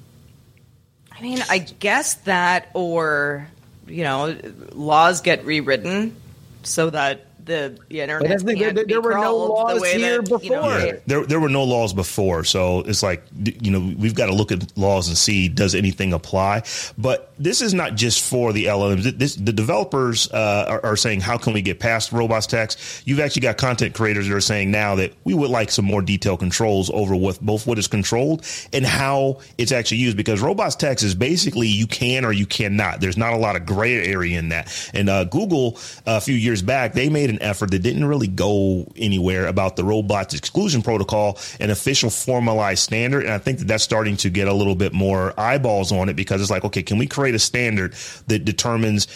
I 1.12 1.22
mean, 1.22 1.39
I 1.50 1.58
guess 1.60 2.15
that, 2.15 2.69
or, 2.74 3.48
you 3.88 4.04
know, 4.04 4.38
laws 4.72 5.22
get 5.22 5.43
rewritten 5.43 6.15
so 6.63 6.89
that 6.89 7.26
the, 7.50 7.78
the 7.90 8.02
internet. 8.02 8.40
The, 8.40 8.54
there, 8.54 8.86
there 8.86 9.02
were 9.02 9.12
no 9.12 9.36
laws 9.36 9.86
here 9.92 10.22
that, 10.22 10.30
before. 10.30 10.44
You 10.44 10.52
know, 10.52 10.78
yeah, 10.78 10.96
there, 11.08 11.26
there 11.26 11.40
were 11.40 11.50
no 11.50 11.64
laws 11.64 11.94
before, 11.94 12.44
so 12.44 12.82
it's 12.82 13.04
like 13.04 13.24
you 13.34 13.72
know 13.72 13.94
we've 13.98 14.16
got 14.16 14.28
to 14.28 14.34
look 14.34 14.52
at 14.52 14.78
laws 14.78 15.08
and 15.08 15.18
see 15.18 15.50
does 15.50 15.76
anything 15.76 16.14
apply. 16.14 16.64
But 16.98 17.34
this 17.38 17.62
is 17.62 17.74
not 17.74 17.96
just 17.96 18.24
for 18.24 18.54
the 18.54 18.66
LLMs. 18.66 19.18
This, 19.18 19.36
the 19.36 19.52
developers 19.52 20.32
uh, 20.32 20.66
are, 20.68 20.86
are, 20.86 20.96
saying 20.96 21.22
how 21.22 21.38
can 21.38 21.54
we 21.54 21.62
get 21.62 21.80
past 21.80 22.12
robots.txt? 22.12 23.04
You've 23.06 23.20
actually 23.20 23.42
got 23.42 23.58
content 23.58 23.96
creators 23.96 24.28
that 24.28 24.36
are 24.36 24.42
saying 24.42 24.72
now 24.72 24.96
that 24.96 25.14
we 25.24 25.34
would 25.34 25.50
like 25.50 25.72
some 25.72 25.86
more 25.86 26.02
detailed 26.02 26.40
controls 26.40 26.90
over 26.92 27.16
with 27.16 27.42
both 27.42 27.66
what 27.66 27.80
is 27.80 27.88
controlled 27.88 28.46
and 28.74 28.86
how 28.86 29.40
it's 29.58 29.72
actually 29.72 29.98
used 29.98 30.18
because 30.18 30.42
robots.txt 30.42 31.04
is 31.04 31.16
basically 31.16 31.68
you 31.68 31.88
can 31.88 32.26
or 32.26 32.32
you 32.32 32.46
cannot. 32.46 33.02
There's 33.02 33.18
not 33.18 33.34
a 33.34 33.38
lot 33.38 33.56
of 33.56 33.66
gray 33.66 34.06
area 34.06 34.38
in 34.38 34.50
that. 34.50 34.92
And 34.94 35.10
uh, 35.10 35.24
Google 35.24 35.80
a 36.06 36.22
few 36.22 36.36
years 36.36 36.62
back 36.62 36.94
they 36.94 37.10
made 37.10 37.30
an 37.30 37.38
effort 37.41 37.71
that 37.71 37.80
didn't 37.80 38.06
really 38.06 38.28
go 38.28 38.88
anywhere 38.95 39.47
about 39.47 39.75
the 39.75 39.84
robots 39.84 40.34
exclusion 40.34 40.82
protocol, 40.82 41.38
an 41.60 41.69
official 41.69 42.10
formalized 42.10 42.84
standard. 42.84 43.23
And 43.23 43.34
I 43.34 43.38
think 43.39 43.60
that 43.60 43.67
that's 43.67 43.84
starting 43.84 44.17
to 44.17 44.30
get 44.30 44.47
a 44.47 44.54
little 44.54 44.75
bit 44.75 44.93
more 44.93 45.38
eyeballs 45.39 45.91
on 45.91 46.10
it 46.10 46.15
because 46.15 46.41
it's 46.41 46.52
like, 46.52 46.65
okay, 46.65 46.84
can 46.84 46.97
we 46.97 47.08
create 47.08 47.36
a 47.36 47.39
standard 47.39 47.93
that 48.28 48.45
determines 48.45 49.08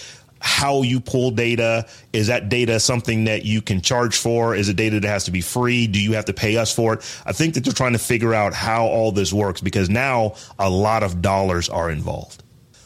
how 0.44 0.82
you 0.82 1.00
pull 1.00 1.32
data. 1.32 1.88
Is 2.12 2.28
that 2.28 2.50
data 2.50 2.78
something 2.78 3.24
that 3.24 3.46
you 3.46 3.62
can 3.62 3.80
charge 3.80 4.18
for? 4.18 4.54
Is 4.54 4.68
it 4.68 4.76
data 4.76 5.00
that 5.00 5.08
has 5.08 5.24
to 5.24 5.32
be 5.32 5.40
free? 5.40 5.88
Do 5.88 6.02
you 6.02 6.14
have 6.14 6.26
to 6.26 6.34
pay 6.34 6.58
us 6.58 6.76
for 6.76 6.96
it? 6.96 7.22
I 7.26 7.32
think 7.32 7.54
that 7.54 7.64
they're 7.64 7.72
trying 7.72 7.94
to 7.94 8.00
figure 8.00 8.34
out 8.34 8.54
how 8.54 8.86
all 8.86 9.14
this 9.14 9.32
works 9.32 9.62
because 9.62 9.90
now 9.90 10.36
a 10.60 10.70
lot 10.70 11.02
of 11.02 11.22
dollars 11.22 11.70
are 11.70 11.90
involved. 11.90 12.43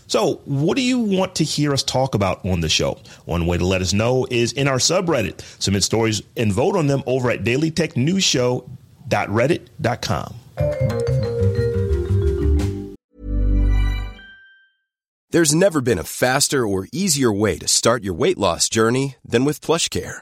So, 0.08 0.42
what 0.46 0.78
do 0.78 0.82
you 0.82 1.00
want 1.00 1.36
to 1.36 1.44
hear 1.44 1.74
us 1.74 1.84
talk 1.84 2.16
about 2.16 2.46
on 2.46 2.62
the 2.62 2.70
show? 2.70 2.98
One 3.26 3.46
way 3.46 3.58
to 3.58 3.66
let 3.66 3.82
us 3.82 3.92
know 3.92 4.26
is 4.32 4.54
in 4.54 4.70
our 4.70 4.78
subreddit. 4.78 5.42
Submit 5.62 5.84
stories 5.84 6.22
and 6.38 6.54
vote 6.54 6.78
on 6.78 6.88
them 6.88 7.04
over 7.06 7.30
at 7.30 7.44
dailytechnewsshow.reddit.com. 7.44 10.34
There's 15.30 15.54
never 15.54 15.82
been 15.82 16.00
a 16.00 16.06
faster 16.06 16.66
or 16.66 16.88
easier 16.94 17.34
way 17.34 17.58
to 17.58 17.68
start 17.68 18.02
your 18.02 18.14
weight 18.14 18.38
loss 18.38 18.70
journey 18.70 19.18
than 19.26 19.44
with 19.44 19.60
PlushCare 19.60 20.22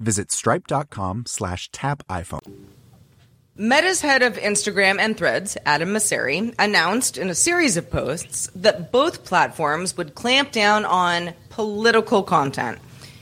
visit 0.00 0.32
stripe.com 0.32 1.24
slash 1.26 1.70
tap 1.70 2.02
iPhone. 2.08 2.66
Meta's 3.56 4.00
head 4.00 4.22
of 4.22 4.38
Instagram 4.38 4.98
and 4.98 5.16
Threads, 5.16 5.58
Adam 5.66 5.90
Mosseri, 5.90 6.54
announced 6.58 7.18
in 7.18 7.28
a 7.28 7.34
series 7.34 7.76
of 7.76 7.90
posts 7.90 8.48
that 8.54 8.90
both 8.90 9.24
platforms 9.24 9.96
would 9.98 10.14
clamp 10.14 10.50
down 10.50 10.86
on 10.86 11.34
political 11.50 12.22
content. 12.22 12.78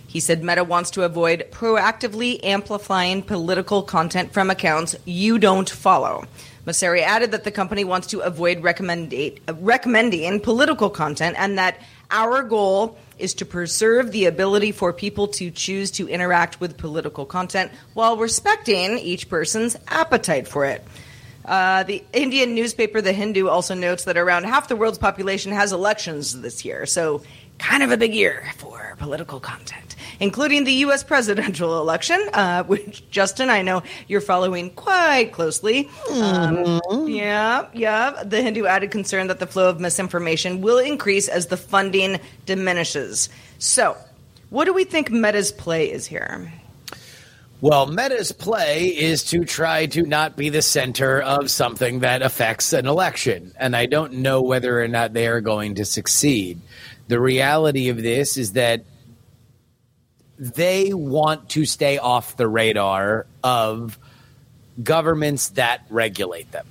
He 0.07 0.21
said 0.21 0.45
Meta 0.45 0.63
wants 0.65 0.91
to 0.93 1.03
avoid 1.03 1.49
proactively 1.51 2.43
amplifying 2.45 3.23
political 3.23 3.83
content 3.83 4.33
from 4.33 4.49
accounts 4.49 4.95
you 5.05 5.39
don't 5.39 5.69
follow. 5.69 6.25
Mosseri 6.67 7.01
added 7.01 7.33
that 7.33 7.45
the 7.45 7.51
company 7.51 7.85
wants 7.85 8.07
to 8.09 8.21
avoid 8.21 8.63
recommending 8.63 10.41
political 10.41 10.91
content 10.91 11.37
and 11.39 11.59
that 11.59 11.81
our 12.11 12.43
goal 12.43 12.97
is 13.19 13.35
to 13.35 13.45
preserve 13.45 14.13
the 14.13 14.27
ability 14.27 14.73
for 14.73 14.93
people 14.93 15.29
to 15.29 15.51
choose 15.51 15.91
to 15.93 16.09
interact 16.09 16.61
with 16.61 16.77
political 16.77 17.27
content 17.27 17.73
while 17.95 18.17
respecting 18.17 18.99
each 18.99 19.29
person's 19.29 19.77
appetite 19.89 20.49
for 20.49 20.65
it. 20.65 20.85
Uh, 21.45 21.83
the 21.85 22.05
Indian 22.13 22.55
newspaper 22.55 23.01
The 23.01 23.13
Hindu 23.13 23.49
also 23.49 23.75
notes 23.75 24.05
that 24.05 24.19
around 24.19 24.45
half 24.45 24.69
the 24.69 24.77
world's 24.77 24.99
population 24.99 25.53
has 25.53 25.73
elections 25.73 26.39
this 26.41 26.63
year, 26.65 26.85
so 26.85 27.23
kind 27.59 27.83
of 27.83 27.91
a 27.91 27.97
big 27.97 28.15
year 28.15 28.45
for 28.57 28.95
political 28.99 29.41
content, 29.41 29.97
including 30.21 30.65
the 30.65 30.73
U.S. 30.73 31.03
presidential 31.03 31.79
election, 31.81 32.21
uh, 32.33 32.65
which, 32.65 33.09
Justin, 33.11 33.51
I 33.51 33.63
know 33.63 33.83
you're 34.07 34.21
following 34.21 34.71
quite 34.71 35.33
closely. 35.33 35.89
Um, 36.13 36.81
yeah, 37.07 37.67
yeah. 37.73 38.23
The 38.25 38.43
Hindu 38.43 38.67
added 38.67 38.91
concern 38.91 39.29
that 39.29 39.39
the 39.39 39.47
flow 39.47 39.69
of 39.69 39.81
misinformation 39.81 40.61
will 40.61 40.79
increase 40.79 41.29
as 41.29 41.47
the 41.47 41.57
funding 41.57 42.21
diminishes. 42.47 43.29
So, 43.59 43.97
what 44.51 44.65
do 44.65 44.73
we 44.73 44.85
think 44.85 45.11
Meta's 45.11 45.53
play 45.53 45.91
is 45.91 46.07
here? 46.07 46.51
Well, 47.61 47.87
Meta's 47.87 48.31
play 48.31 48.87
is 48.87 49.25
to 49.25 49.45
try 49.45 49.87
to 49.87 50.03
not 50.03 50.37
be 50.37 50.49
the 50.49 50.63
center 50.63 51.21
of 51.21 51.51
something 51.51 52.01
that 52.01 52.23
affects 52.23 52.73
an 52.73 52.87
election. 52.87 53.53
And 53.59 53.75
I 53.75 53.87
don't 53.87 54.13
know 54.15 54.43
whether 54.43 54.81
or 54.81 54.87
not 54.87 55.13
they 55.13 55.27
are 55.27 55.41
going 55.41 55.75
to 55.75 55.85
succeed. 55.85 56.61
The 57.09 57.19
reality 57.19 57.89
of 57.89 58.03
this 58.03 58.37
is 58.37 58.53
that 58.53 58.85
they 60.39 60.93
want 60.95 61.49
to 61.51 61.65
stay 61.65 61.99
off 61.99 62.37
the 62.37 62.47
radar 62.47 63.27
of 63.43 63.99
governments 64.83 65.49
that 65.51 65.85
regulate 65.91 66.53
them. 66.53 66.67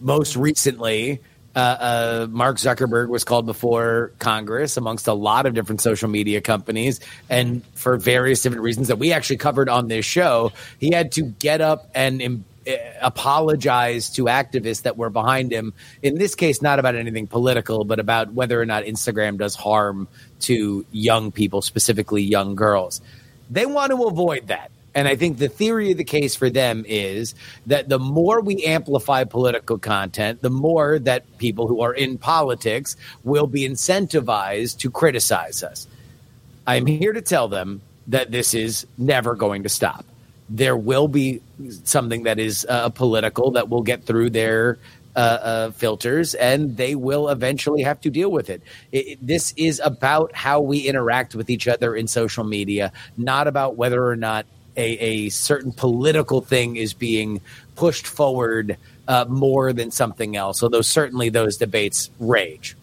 Most 0.00 0.34
recently, 0.34 1.20
uh, 1.54 1.58
uh, 1.58 2.26
Mark 2.30 2.56
Zuckerberg 2.56 3.08
was 3.08 3.24
called 3.24 3.46
before 3.46 4.12
Congress 4.18 4.76
amongst 4.76 5.06
a 5.06 5.12
lot 5.12 5.46
of 5.46 5.54
different 5.54 5.80
social 5.80 6.08
media 6.08 6.40
companies. 6.40 6.98
And 7.28 7.64
for 7.74 7.96
various 7.98 8.42
different 8.42 8.62
reasons 8.62 8.88
that 8.88 8.98
we 8.98 9.12
actually 9.12 9.36
covered 9.36 9.68
on 9.68 9.88
this 9.88 10.04
show, 10.04 10.52
he 10.78 10.90
had 10.92 11.12
to 11.12 11.22
get 11.22 11.60
up 11.60 11.90
and 11.94 12.44
Uh, 12.64 12.76
apologize 13.00 14.10
to 14.10 14.26
activists 14.26 14.82
that 14.82 14.96
were 14.96 15.10
behind 15.10 15.52
him. 15.52 15.74
In 16.00 16.16
this 16.16 16.36
case, 16.36 16.62
not 16.62 16.78
about 16.78 16.94
anything 16.94 17.26
political, 17.26 17.84
but 17.84 17.98
about 17.98 18.34
whether 18.34 18.60
or 18.60 18.66
not 18.66 18.84
Instagram 18.84 19.36
does 19.36 19.56
harm 19.56 20.06
to 20.40 20.86
young 20.92 21.32
people, 21.32 21.60
specifically 21.60 22.22
young 22.22 22.54
girls. 22.54 23.00
They 23.50 23.66
want 23.66 23.90
to 23.90 24.04
avoid 24.04 24.46
that. 24.46 24.70
And 24.94 25.08
I 25.08 25.16
think 25.16 25.38
the 25.38 25.48
theory 25.48 25.90
of 25.90 25.96
the 25.96 26.04
case 26.04 26.36
for 26.36 26.50
them 26.50 26.84
is 26.86 27.34
that 27.66 27.88
the 27.88 27.98
more 27.98 28.40
we 28.40 28.62
amplify 28.64 29.24
political 29.24 29.78
content, 29.78 30.40
the 30.40 30.50
more 30.50 31.00
that 31.00 31.38
people 31.38 31.66
who 31.66 31.80
are 31.80 31.94
in 31.94 32.16
politics 32.16 32.94
will 33.24 33.48
be 33.48 33.62
incentivized 33.62 34.78
to 34.78 34.90
criticize 34.90 35.64
us. 35.64 35.88
I'm 36.66 36.86
here 36.86 37.12
to 37.12 37.22
tell 37.22 37.48
them 37.48 37.80
that 38.06 38.30
this 38.30 38.54
is 38.54 38.86
never 38.96 39.34
going 39.34 39.64
to 39.64 39.68
stop 39.68 40.04
there 40.56 40.76
will 40.76 41.08
be 41.08 41.40
something 41.84 42.24
that 42.24 42.38
is 42.38 42.66
uh, 42.68 42.90
political 42.90 43.52
that 43.52 43.68
will 43.70 43.82
get 43.82 44.04
through 44.04 44.30
their 44.30 44.78
uh, 45.16 45.18
uh, 45.18 45.70
filters, 45.72 46.34
and 46.34 46.76
they 46.76 46.94
will 46.94 47.28
eventually 47.28 47.82
have 47.82 48.00
to 48.00 48.10
deal 48.10 48.30
with 48.30 48.50
it. 48.50 48.62
It, 48.92 49.06
it. 49.06 49.26
This 49.26 49.54
is 49.56 49.80
about 49.82 50.34
how 50.34 50.60
we 50.60 50.80
interact 50.80 51.34
with 51.34 51.48
each 51.50 51.68
other 51.68 51.96
in 51.96 52.06
social 52.06 52.44
media, 52.44 52.92
not 53.16 53.46
about 53.46 53.76
whether 53.76 54.06
or 54.06 54.16
not 54.16 54.46
a, 54.76 54.82
a 54.82 55.28
certain 55.30 55.72
political 55.72 56.40
thing 56.40 56.76
is 56.76 56.94
being 56.94 57.40
pushed 57.74 58.06
forward 58.06 58.76
uh, 59.08 59.24
more 59.28 59.72
than 59.72 59.90
something 59.90 60.36
else. 60.36 60.62
Although 60.62 60.82
certainly 60.82 61.28
those 61.28 61.56
debates 61.56 62.10
rage. 62.18 62.76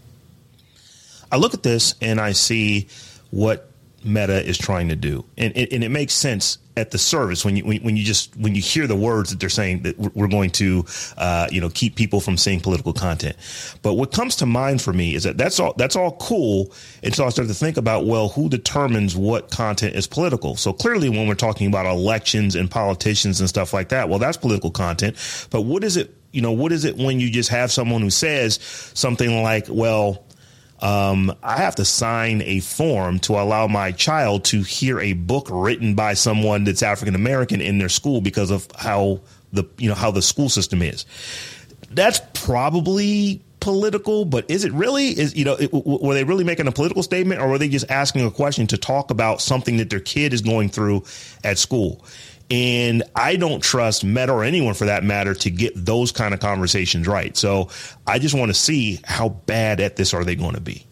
I 1.31 1.37
look 1.37 1.53
at 1.53 1.63
this 1.63 1.95
and 2.01 2.19
I 2.19 2.31
see 2.31 2.87
what 3.31 3.68
Meta 4.03 4.45
is 4.45 4.57
trying 4.57 4.89
to 4.89 4.95
do, 4.95 5.25
and, 5.37 5.55
and 5.55 5.83
it 5.83 5.89
makes 5.89 6.13
sense 6.13 6.57
at 6.79 6.91
the 6.91 6.97
service 6.97 7.43
when 7.43 7.57
you 7.57 7.63
when, 7.63 7.97
you 7.97 8.03
just 8.03 8.35
when 8.37 8.55
you 8.55 8.61
hear 8.61 8.87
the 8.87 8.95
words 8.95 9.29
that 9.29 9.39
they're 9.39 9.49
saying 9.49 9.83
that 9.83 9.97
we're 10.15 10.27
going 10.27 10.49
to 10.49 10.85
uh, 11.17 11.47
you 11.51 11.59
know 11.59 11.69
keep 11.69 11.95
people 11.95 12.21
from 12.21 12.37
seeing 12.37 12.59
political 12.59 12.93
content. 12.93 13.35
But 13.81 13.95
what 13.95 14.11
comes 14.11 14.37
to 14.37 14.45
mind 14.45 14.81
for 14.81 14.93
me 14.93 15.13
is 15.13 15.23
that 15.23 15.37
that's 15.37 15.59
all 15.59 15.73
that's 15.77 15.95
all 15.95 16.13
cool 16.17 16.71
until 17.03 17.25
I 17.25 17.29
start 17.29 17.47
to 17.49 17.53
think 17.53 17.77
about 17.77 18.05
well 18.05 18.29
who 18.29 18.49
determines 18.49 19.15
what 19.15 19.51
content 19.51 19.95
is 19.95 20.07
political. 20.07 20.55
So 20.55 20.73
clearly 20.73 21.09
when 21.09 21.27
we're 21.27 21.35
talking 21.35 21.67
about 21.67 21.85
elections 21.85 22.55
and 22.55 22.71
politicians 22.71 23.39
and 23.39 23.49
stuff 23.49 23.73
like 23.73 23.89
that, 23.89 24.09
well 24.09 24.19
that's 24.19 24.37
political 24.37 24.71
content. 24.71 25.17
But 25.49 25.61
what 25.61 25.83
is 25.83 25.97
it? 25.97 26.15
You 26.31 26.41
know 26.41 26.51
what 26.51 26.71
is 26.71 26.85
it 26.85 26.95
when 26.95 27.19
you 27.19 27.29
just 27.29 27.49
have 27.49 27.71
someone 27.71 28.01
who 28.01 28.09
says 28.09 28.59
something 28.93 29.43
like 29.43 29.65
well 29.67 30.23
um, 30.81 31.35
I 31.43 31.57
have 31.57 31.75
to 31.75 31.85
sign 31.85 32.41
a 32.41 32.59
form 32.61 33.19
to 33.19 33.33
allow 33.33 33.67
my 33.67 33.91
child 33.91 34.45
to 34.45 34.61
hear 34.61 34.99
a 34.99 35.13
book 35.13 35.47
written 35.51 35.95
by 35.95 36.13
someone 36.13 36.63
that's 36.63 36.83
African 36.83 37.15
American 37.15 37.61
in 37.61 37.79
their 37.79 37.89
school 37.89 38.21
because 38.21 38.49
of 38.49 38.67
how 38.75 39.21
the 39.51 39.65
you 39.77 39.89
know 39.89 39.95
how 39.95 40.11
the 40.11 40.21
school 40.21 40.49
system 40.49 40.81
is. 40.81 41.05
That's 41.91 42.21
probably 42.33 43.41
political, 43.59 44.25
but 44.25 44.49
is 44.49 44.63
it 44.63 44.71
really? 44.71 45.07
Is 45.07 45.35
you 45.35 45.45
know, 45.45 45.55
it, 45.55 45.71
were 45.73 46.13
they 46.13 46.23
really 46.23 46.43
making 46.43 46.67
a 46.67 46.71
political 46.71 47.03
statement, 47.03 47.41
or 47.41 47.49
were 47.49 47.57
they 47.57 47.69
just 47.69 47.89
asking 47.89 48.25
a 48.25 48.31
question 48.31 48.67
to 48.67 48.77
talk 48.77 49.11
about 49.11 49.41
something 49.41 49.77
that 49.77 49.89
their 49.89 49.99
kid 49.99 50.33
is 50.33 50.41
going 50.41 50.69
through 50.69 51.03
at 51.43 51.57
school? 51.57 52.05
And 52.51 53.03
I 53.15 53.35
don't 53.35 53.61
trust 53.61 54.03
Meta 54.03 54.33
or 54.33 54.43
anyone 54.43 54.73
for 54.73 54.85
that 54.85 55.03
matter 55.03 55.35
to 55.35 55.49
get 55.51 55.73
those 55.75 56.11
kind 56.11 56.33
of 56.33 56.39
conversations 56.39 57.07
right. 57.07 57.37
So 57.37 57.69
I 58.07 58.17
just 58.17 58.33
want 58.33 58.49
to 58.49 58.55
see 58.55 58.99
how 59.03 59.29
bad 59.29 59.79
at 59.79 59.97
this 59.97 60.13
are 60.15 60.23
they 60.23 60.35
going 60.35 60.55
to 60.55 60.61
be. 60.61 60.85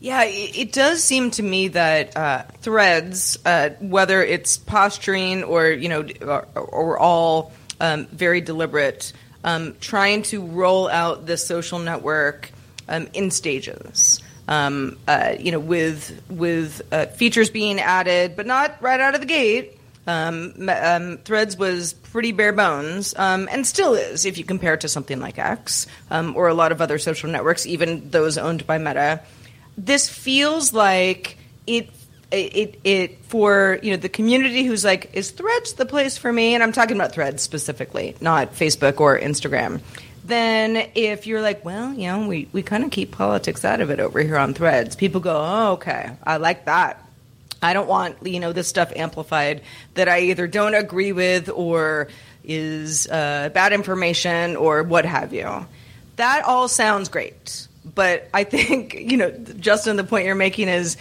Yeah, 0.00 0.22
it 0.24 0.72
does 0.72 1.02
seem 1.02 1.32
to 1.32 1.42
me 1.42 1.68
that 1.68 2.16
uh, 2.16 2.44
threads, 2.60 3.36
uh, 3.44 3.70
whether 3.80 4.22
it's 4.22 4.56
posturing 4.56 5.42
or 5.42 5.68
you 5.68 5.88
know, 5.88 6.06
or, 6.22 6.46
or 6.54 6.98
all 6.98 7.52
um, 7.80 8.06
very 8.06 8.40
deliberate, 8.40 9.12
um, 9.42 9.74
trying 9.80 10.22
to 10.22 10.44
roll 10.44 10.88
out 10.88 11.26
the 11.26 11.36
social 11.36 11.80
network 11.80 12.52
um, 12.88 13.08
in 13.12 13.32
stages. 13.32 14.20
Um, 14.46 14.98
uh, 15.06 15.34
you 15.38 15.52
know, 15.52 15.58
with 15.58 16.22
with 16.30 16.80
uh, 16.92 17.06
features 17.06 17.50
being 17.50 17.80
added, 17.80 18.36
but 18.36 18.46
not 18.46 18.80
right 18.80 19.00
out 19.00 19.14
of 19.14 19.20
the 19.20 19.26
gate. 19.26 19.77
Um, 20.08 20.70
um, 20.70 21.18
Threads 21.18 21.58
was 21.58 21.92
pretty 21.92 22.32
bare 22.32 22.54
bones, 22.54 23.14
um, 23.18 23.46
and 23.52 23.66
still 23.66 23.92
is 23.92 24.24
if 24.24 24.38
you 24.38 24.44
compare 24.44 24.72
it 24.72 24.80
to 24.80 24.88
something 24.88 25.20
like 25.20 25.38
X 25.38 25.86
um, 26.10 26.34
or 26.34 26.48
a 26.48 26.54
lot 26.54 26.72
of 26.72 26.80
other 26.80 26.98
social 26.98 27.30
networks, 27.30 27.66
even 27.66 28.08
those 28.08 28.38
owned 28.38 28.66
by 28.66 28.78
Meta. 28.78 29.20
This 29.76 30.08
feels 30.08 30.72
like 30.72 31.36
it, 31.66 31.90
it, 32.32 32.80
it 32.84 33.24
for 33.26 33.78
you 33.82 33.90
know 33.90 33.98
the 33.98 34.08
community 34.08 34.64
who's 34.64 34.82
like, 34.82 35.10
is 35.12 35.30
Threads 35.30 35.74
the 35.74 35.84
place 35.84 36.16
for 36.16 36.32
me? 36.32 36.54
And 36.54 36.62
I'm 36.62 36.72
talking 36.72 36.96
about 36.96 37.12
Threads 37.12 37.42
specifically, 37.42 38.16
not 38.18 38.54
Facebook 38.54 39.00
or 39.00 39.20
Instagram. 39.20 39.82
Then 40.24 40.90
if 40.94 41.26
you're 41.26 41.42
like, 41.42 41.66
well, 41.66 41.92
you 41.92 42.06
know, 42.06 42.26
we, 42.26 42.48
we 42.52 42.62
kind 42.62 42.82
of 42.82 42.90
keep 42.90 43.12
politics 43.12 43.62
out 43.62 43.82
of 43.82 43.90
it 43.90 44.00
over 44.00 44.20
here 44.20 44.38
on 44.38 44.54
Threads, 44.54 44.96
people 44.96 45.20
go, 45.20 45.36
oh, 45.36 45.72
okay, 45.72 46.12
I 46.22 46.38
like 46.38 46.64
that 46.64 47.07
I 47.62 47.72
don't 47.72 47.88
want 47.88 48.26
you 48.26 48.40
know 48.40 48.52
this 48.52 48.68
stuff 48.68 48.92
amplified 48.94 49.62
that 49.94 50.08
I 50.08 50.20
either 50.20 50.46
don't 50.46 50.74
agree 50.74 51.12
with 51.12 51.48
or 51.48 52.08
is 52.44 53.06
uh, 53.08 53.50
bad 53.52 53.72
information 53.72 54.56
or 54.56 54.82
what 54.82 55.04
have 55.04 55.32
you. 55.32 55.66
That 56.16 56.44
all 56.44 56.68
sounds 56.68 57.08
great, 57.08 57.68
but 57.84 58.28
I 58.32 58.44
think 58.44 58.94
you 58.98 59.16
know, 59.16 59.30
Justin, 59.30 59.96
the 59.96 60.04
point 60.04 60.26
you're 60.26 60.34
making 60.34 60.68
is 60.68 60.96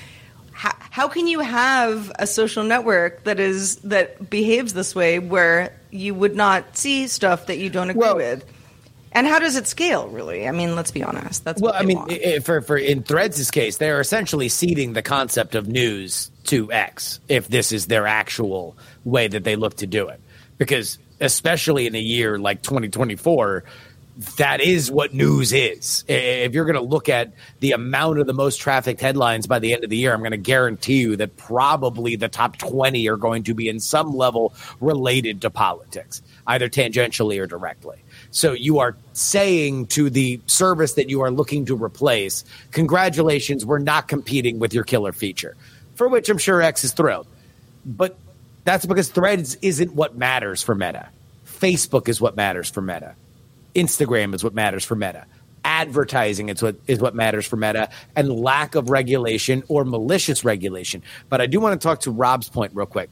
how, 0.51 0.75
how 0.79 1.07
can 1.07 1.27
you 1.27 1.39
have 1.39 2.11
a 2.17 2.25
social 2.25 2.63
network 2.63 3.23
that 3.25 3.39
is 3.39 3.77
that 3.77 4.29
behaves 4.29 4.73
this 4.73 4.95
way 4.95 5.19
where 5.19 5.71
you 5.91 6.15
would 6.15 6.35
not 6.35 6.75
see 6.75 7.07
stuff 7.07 7.45
that 7.45 7.57
you 7.57 7.69
don't 7.69 7.91
agree 7.91 7.99
well, 7.99 8.15
with? 8.15 8.43
And 9.11 9.25
how 9.25 9.39
does 9.39 9.55
it 9.55 9.67
scale, 9.67 10.07
really? 10.09 10.47
I 10.47 10.51
mean, 10.51 10.75
let's 10.75 10.91
be 10.91 11.03
honest. 11.03 11.43
That's 11.43 11.61
well, 11.61 11.73
I 11.73 11.83
mean, 11.83 12.41
for 12.41 12.61
for 12.61 12.77
in 12.77 13.03
Threads' 13.03 13.49
case, 13.51 13.77
they're 13.77 14.01
essentially 14.01 14.49
seeding 14.49 14.93
the 14.93 15.01
concept 15.01 15.55
of 15.55 15.67
news 15.67 16.29
to 16.45 16.71
X 16.71 17.19
if 17.27 17.47
this 17.47 17.71
is 17.71 17.87
their 17.87 18.05
actual 18.05 18.77
way 19.05 19.27
that 19.27 19.43
they 19.43 19.55
look 19.55 19.77
to 19.77 19.87
do 19.87 20.07
it. 20.09 20.19
Because 20.57 20.97
especially 21.19 21.87
in 21.87 21.95
a 21.95 21.99
year 21.99 22.37
like 22.37 22.61
2024, 22.61 23.63
that 24.37 24.61
is 24.61 24.89
what 24.89 25.13
news 25.13 25.53
is. 25.53 26.03
If 26.07 26.53
you're 26.53 26.65
going 26.65 26.75
to 26.75 26.81
look 26.81 27.07
at 27.07 27.33
the 27.59 27.73
amount 27.73 28.19
of 28.19 28.25
the 28.25 28.33
most 28.33 28.57
trafficked 28.57 28.99
headlines 28.99 29.45
by 29.45 29.59
the 29.59 29.73
end 29.73 29.83
of 29.83 29.91
the 29.91 29.97
year, 29.97 30.13
I'm 30.13 30.21
going 30.21 30.31
to 30.31 30.37
guarantee 30.37 31.01
you 31.01 31.15
that 31.17 31.37
probably 31.37 32.15
the 32.15 32.27
top 32.27 32.57
20 32.57 33.07
are 33.09 33.17
going 33.17 33.43
to 33.43 33.53
be 33.53 33.69
in 33.69 33.79
some 33.79 34.15
level 34.15 34.53
related 34.79 35.41
to 35.41 35.51
politics, 35.51 36.23
either 36.47 36.67
tangentially 36.67 37.39
or 37.39 37.45
directly. 37.45 37.97
So 38.31 38.53
you 38.53 38.79
are 38.79 38.95
saying 39.13 39.87
to 39.87 40.09
the 40.09 40.41
service 40.47 40.93
that 40.93 41.09
you 41.09 41.21
are 41.21 41.31
looking 41.31 41.65
to 41.65 41.75
replace, 41.75 42.43
congratulations, 42.71 43.65
we're 43.65 43.79
not 43.79 44.07
competing 44.07 44.59
with 44.59 44.73
your 44.73 44.83
killer 44.83 45.11
feature 45.11 45.55
for 45.97 46.07
which 46.07 46.29
I'm 46.29 46.37
sure 46.37 46.61
X 46.61 46.83
is 46.83 46.93
thrilled. 46.93 47.27
But 47.85 48.17
that's 48.63 48.85
because 48.85 49.09
Threads 49.09 49.57
isn't 49.61 49.93
what 49.93 50.15
matters 50.15 50.61
for 50.61 50.75
Meta. 50.75 51.09
Facebook 51.45 52.07
is 52.07 52.21
what 52.21 52.35
matters 52.35 52.69
for 52.69 52.81
Meta. 52.81 53.15
Instagram 53.75 54.33
is 54.33 54.43
what 54.43 54.53
matters 54.53 54.85
for 54.85 54.95
Meta. 54.95 55.25
Advertising 55.65 56.49
is 56.49 56.61
what 56.61 56.75
is 56.85 56.99
what 56.99 57.15
matters 57.15 57.45
for 57.45 57.57
Meta, 57.57 57.89
and 58.15 58.31
lack 58.31 58.75
of 58.75 58.89
regulation 58.89 59.63
or 59.67 59.83
malicious 59.83 60.45
regulation. 60.45 61.01
But 61.29 61.41
I 61.41 61.47
do 61.47 61.59
want 61.59 61.79
to 61.79 61.85
talk 61.85 62.01
to 62.01 62.11
Robb's 62.11 62.47
point 62.47 62.71
real 62.73 62.85
quick 62.85 63.09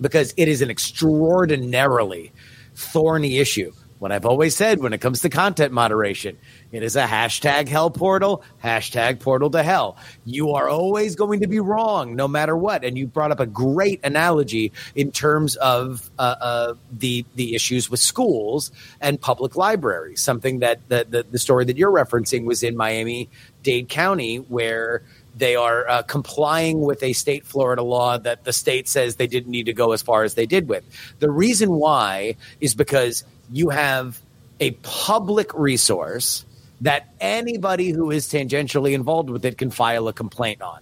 because 0.00 0.34
it 0.36 0.48
is 0.48 0.60
an 0.60 0.70
extraordinarily 0.70 2.32
thorny 2.74 3.38
issue 3.38 3.72
what 4.04 4.12
I've 4.12 4.26
always 4.26 4.54
said 4.54 4.80
when 4.80 4.92
it 4.92 5.00
comes 5.00 5.22
to 5.22 5.30
content 5.30 5.72
moderation. 5.72 6.36
It 6.72 6.82
is 6.82 6.94
a 6.94 7.06
hashtag 7.06 7.68
hell 7.68 7.90
portal, 7.90 8.44
hashtag 8.62 9.18
portal 9.18 9.48
to 9.52 9.62
hell. 9.62 9.96
You 10.26 10.50
are 10.50 10.68
always 10.68 11.16
going 11.16 11.40
to 11.40 11.46
be 11.46 11.58
wrong 11.58 12.14
no 12.14 12.28
matter 12.28 12.54
what. 12.54 12.84
And 12.84 12.98
you 12.98 13.06
brought 13.06 13.30
up 13.30 13.40
a 13.40 13.46
great 13.46 14.04
analogy 14.04 14.72
in 14.94 15.10
terms 15.10 15.56
of 15.56 16.10
uh, 16.18 16.34
uh, 16.38 16.74
the 16.92 17.24
the 17.34 17.54
issues 17.54 17.88
with 17.88 17.98
schools 17.98 18.72
and 19.00 19.18
public 19.18 19.56
libraries. 19.56 20.20
Something 20.22 20.58
that 20.58 20.86
the, 20.90 21.06
the, 21.08 21.22
the 21.22 21.38
story 21.38 21.64
that 21.64 21.78
you're 21.78 21.90
referencing 21.90 22.44
was 22.44 22.62
in 22.62 22.76
Miami 22.76 23.30
Dade 23.62 23.88
County, 23.88 24.36
where 24.36 25.02
they 25.36 25.56
are 25.56 25.88
uh, 25.88 26.02
complying 26.02 26.80
with 26.80 27.02
a 27.02 27.12
state 27.12 27.44
Florida 27.44 27.82
law 27.82 28.18
that 28.18 28.44
the 28.44 28.52
state 28.52 28.88
says 28.88 29.16
they 29.16 29.26
didn't 29.26 29.50
need 29.50 29.66
to 29.66 29.72
go 29.72 29.92
as 29.92 30.02
far 30.02 30.22
as 30.22 30.34
they 30.34 30.46
did 30.46 30.68
with. 30.68 30.84
The 31.18 31.30
reason 31.30 31.72
why 31.72 32.36
is 32.60 32.74
because 32.74 33.24
you 33.50 33.70
have 33.70 34.20
a 34.60 34.72
public 34.82 35.52
resource 35.54 36.44
that 36.80 37.14
anybody 37.20 37.90
who 37.90 38.10
is 38.10 38.26
tangentially 38.26 38.92
involved 38.92 39.30
with 39.30 39.44
it 39.44 39.58
can 39.58 39.70
file 39.70 40.08
a 40.08 40.12
complaint 40.12 40.62
on. 40.62 40.80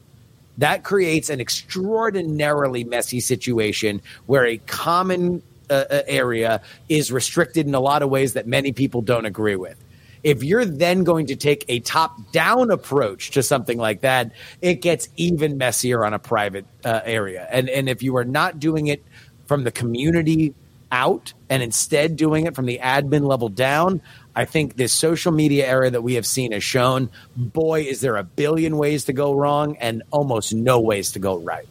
That 0.58 0.84
creates 0.84 1.30
an 1.30 1.40
extraordinarily 1.40 2.84
messy 2.84 3.20
situation 3.20 4.02
where 4.26 4.44
a 4.44 4.58
common 4.58 5.42
uh, 5.70 5.84
uh 5.88 6.02
area 6.06 6.60
is 6.88 7.10
restricted 7.10 7.66
in 7.66 7.74
a 7.74 7.80
lot 7.80 8.02
of 8.02 8.10
ways 8.10 8.34
that 8.34 8.46
many 8.46 8.72
people 8.72 9.00
don't 9.00 9.24
agree 9.24 9.56
with. 9.56 9.82
If 10.22 10.44
you're 10.44 10.64
then 10.64 11.04
going 11.04 11.26
to 11.26 11.36
take 11.36 11.64
a 11.68 11.80
top 11.80 12.32
down 12.32 12.70
approach 12.70 13.32
to 13.32 13.42
something 13.42 13.78
like 13.78 14.02
that, 14.02 14.32
it 14.60 14.82
gets 14.82 15.08
even 15.16 15.58
messier 15.58 16.04
on 16.04 16.14
a 16.14 16.18
private 16.18 16.66
uh, 16.84 17.00
area. 17.04 17.48
And, 17.50 17.68
and 17.68 17.88
if 17.88 18.02
you 18.02 18.16
are 18.16 18.24
not 18.24 18.60
doing 18.60 18.86
it 18.86 19.04
from 19.46 19.64
the 19.64 19.72
community 19.72 20.54
out 20.92 21.32
and 21.48 21.62
instead 21.62 22.16
doing 22.16 22.46
it 22.46 22.54
from 22.54 22.66
the 22.66 22.78
admin 22.82 23.26
level 23.26 23.48
down, 23.48 24.00
I 24.36 24.44
think 24.44 24.76
this 24.76 24.92
social 24.92 25.32
media 25.32 25.66
era 25.66 25.90
that 25.90 26.02
we 26.02 26.14
have 26.14 26.26
seen 26.26 26.52
has 26.52 26.62
shown 26.62 27.10
boy, 27.36 27.82
is 27.82 28.00
there 28.00 28.16
a 28.16 28.22
billion 28.22 28.76
ways 28.76 29.04
to 29.04 29.12
go 29.12 29.34
wrong 29.34 29.76
and 29.78 30.02
almost 30.10 30.54
no 30.54 30.80
ways 30.80 31.12
to 31.12 31.18
go 31.18 31.38
right. 31.38 31.66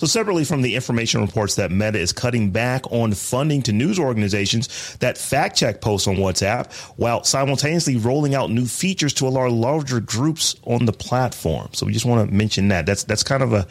So, 0.00 0.06
separately 0.06 0.44
from 0.44 0.62
the 0.62 0.76
information 0.76 1.20
reports 1.20 1.56
that 1.56 1.70
Meta 1.70 1.98
is 1.98 2.10
cutting 2.10 2.52
back 2.52 2.90
on 2.90 3.12
funding 3.12 3.60
to 3.64 3.72
news 3.72 3.98
organizations 3.98 4.96
that 5.00 5.18
fact 5.18 5.58
check 5.58 5.82
posts 5.82 6.08
on 6.08 6.16
WhatsApp, 6.16 6.72
while 6.96 7.22
simultaneously 7.22 7.98
rolling 7.98 8.34
out 8.34 8.50
new 8.50 8.64
features 8.64 9.12
to 9.14 9.28
allow 9.28 9.46
larger 9.50 10.00
groups 10.00 10.56
on 10.64 10.86
the 10.86 10.92
platform. 10.94 11.68
So, 11.72 11.84
we 11.84 11.92
just 11.92 12.06
want 12.06 12.26
to 12.26 12.34
mention 12.34 12.68
that. 12.68 12.86
That's 12.86 13.04
that's 13.04 13.22
kind 13.22 13.42
of 13.42 13.52
a 13.52 13.66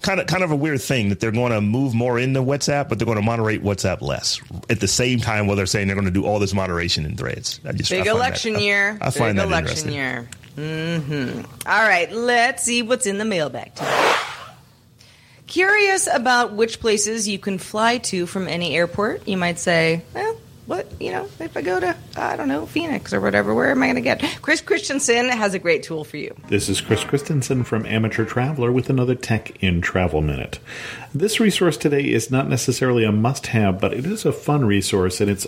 kind 0.00 0.20
of 0.20 0.28
kind 0.28 0.44
of 0.44 0.52
a 0.52 0.56
weird 0.56 0.80
thing 0.80 1.08
that 1.08 1.18
they're 1.18 1.32
going 1.32 1.50
to 1.50 1.60
move 1.60 1.92
more 1.92 2.20
into 2.20 2.40
WhatsApp, 2.40 2.88
but 2.88 3.00
they're 3.00 3.06
going 3.06 3.18
to 3.18 3.22
moderate 3.22 3.64
WhatsApp 3.64 4.00
less 4.00 4.40
at 4.70 4.78
the 4.78 4.86
same 4.86 5.18
time 5.18 5.48
while 5.48 5.56
they're 5.56 5.66
saying 5.66 5.88
they're 5.88 5.96
going 5.96 6.06
to 6.06 6.12
do 6.12 6.24
all 6.24 6.38
this 6.38 6.54
moderation 6.54 7.04
in 7.04 7.16
Threads. 7.16 7.58
I 7.66 7.72
just 7.72 7.90
big 7.90 8.06
election 8.06 8.52
that, 8.52 8.62
year. 8.62 8.96
I, 9.00 9.08
I 9.08 9.10
find 9.10 9.36
big 9.36 9.48
that 9.48 9.48
election 9.48 9.90
year. 9.90 10.28
Mm-hmm. 10.56 11.68
All 11.68 11.82
right, 11.82 12.12
let's 12.12 12.62
see 12.62 12.82
what's 12.82 13.06
in 13.06 13.18
the 13.18 13.24
mailbag 13.24 13.74
today. 13.74 14.14
Curious 15.46 16.08
about 16.12 16.52
which 16.52 16.80
places 16.80 17.28
you 17.28 17.38
can 17.38 17.58
fly 17.58 17.98
to 17.98 18.26
from 18.26 18.48
any 18.48 18.74
airport. 18.76 19.28
You 19.28 19.36
might 19.36 19.58
say, 19.58 20.02
well, 20.14 20.36
what 20.66 20.86
you 20.98 21.10
know 21.12 21.28
if 21.40 21.56
i 21.56 21.62
go 21.62 21.78
to 21.78 21.94
i 22.16 22.36
don't 22.36 22.48
know 22.48 22.64
phoenix 22.64 23.12
or 23.12 23.20
whatever 23.20 23.54
where 23.54 23.70
am 23.70 23.82
i 23.82 23.86
going 23.86 23.96
to 23.96 24.00
get? 24.00 24.22
Chris 24.40 24.60
christensen 24.60 25.28
has 25.28 25.52
a 25.52 25.58
great 25.58 25.82
tool 25.82 26.04
for 26.04 26.16
you. 26.16 26.34
This 26.48 26.68
is 26.68 26.80
chris 26.80 27.04
christensen 27.04 27.64
from 27.64 27.84
amateur 27.84 28.24
traveler 28.24 28.72
with 28.72 28.88
another 28.88 29.14
tech 29.14 29.62
in 29.62 29.82
travel 29.82 30.22
minute. 30.22 30.58
This 31.14 31.38
resource 31.38 31.76
today 31.76 32.10
is 32.10 32.30
not 32.30 32.48
necessarily 32.48 33.04
a 33.04 33.12
must 33.12 33.48
have 33.48 33.78
but 33.78 33.92
it 33.92 34.06
is 34.06 34.24
a 34.24 34.32
fun 34.32 34.64
resource 34.64 35.20
and 35.20 35.30
it's 35.30 35.46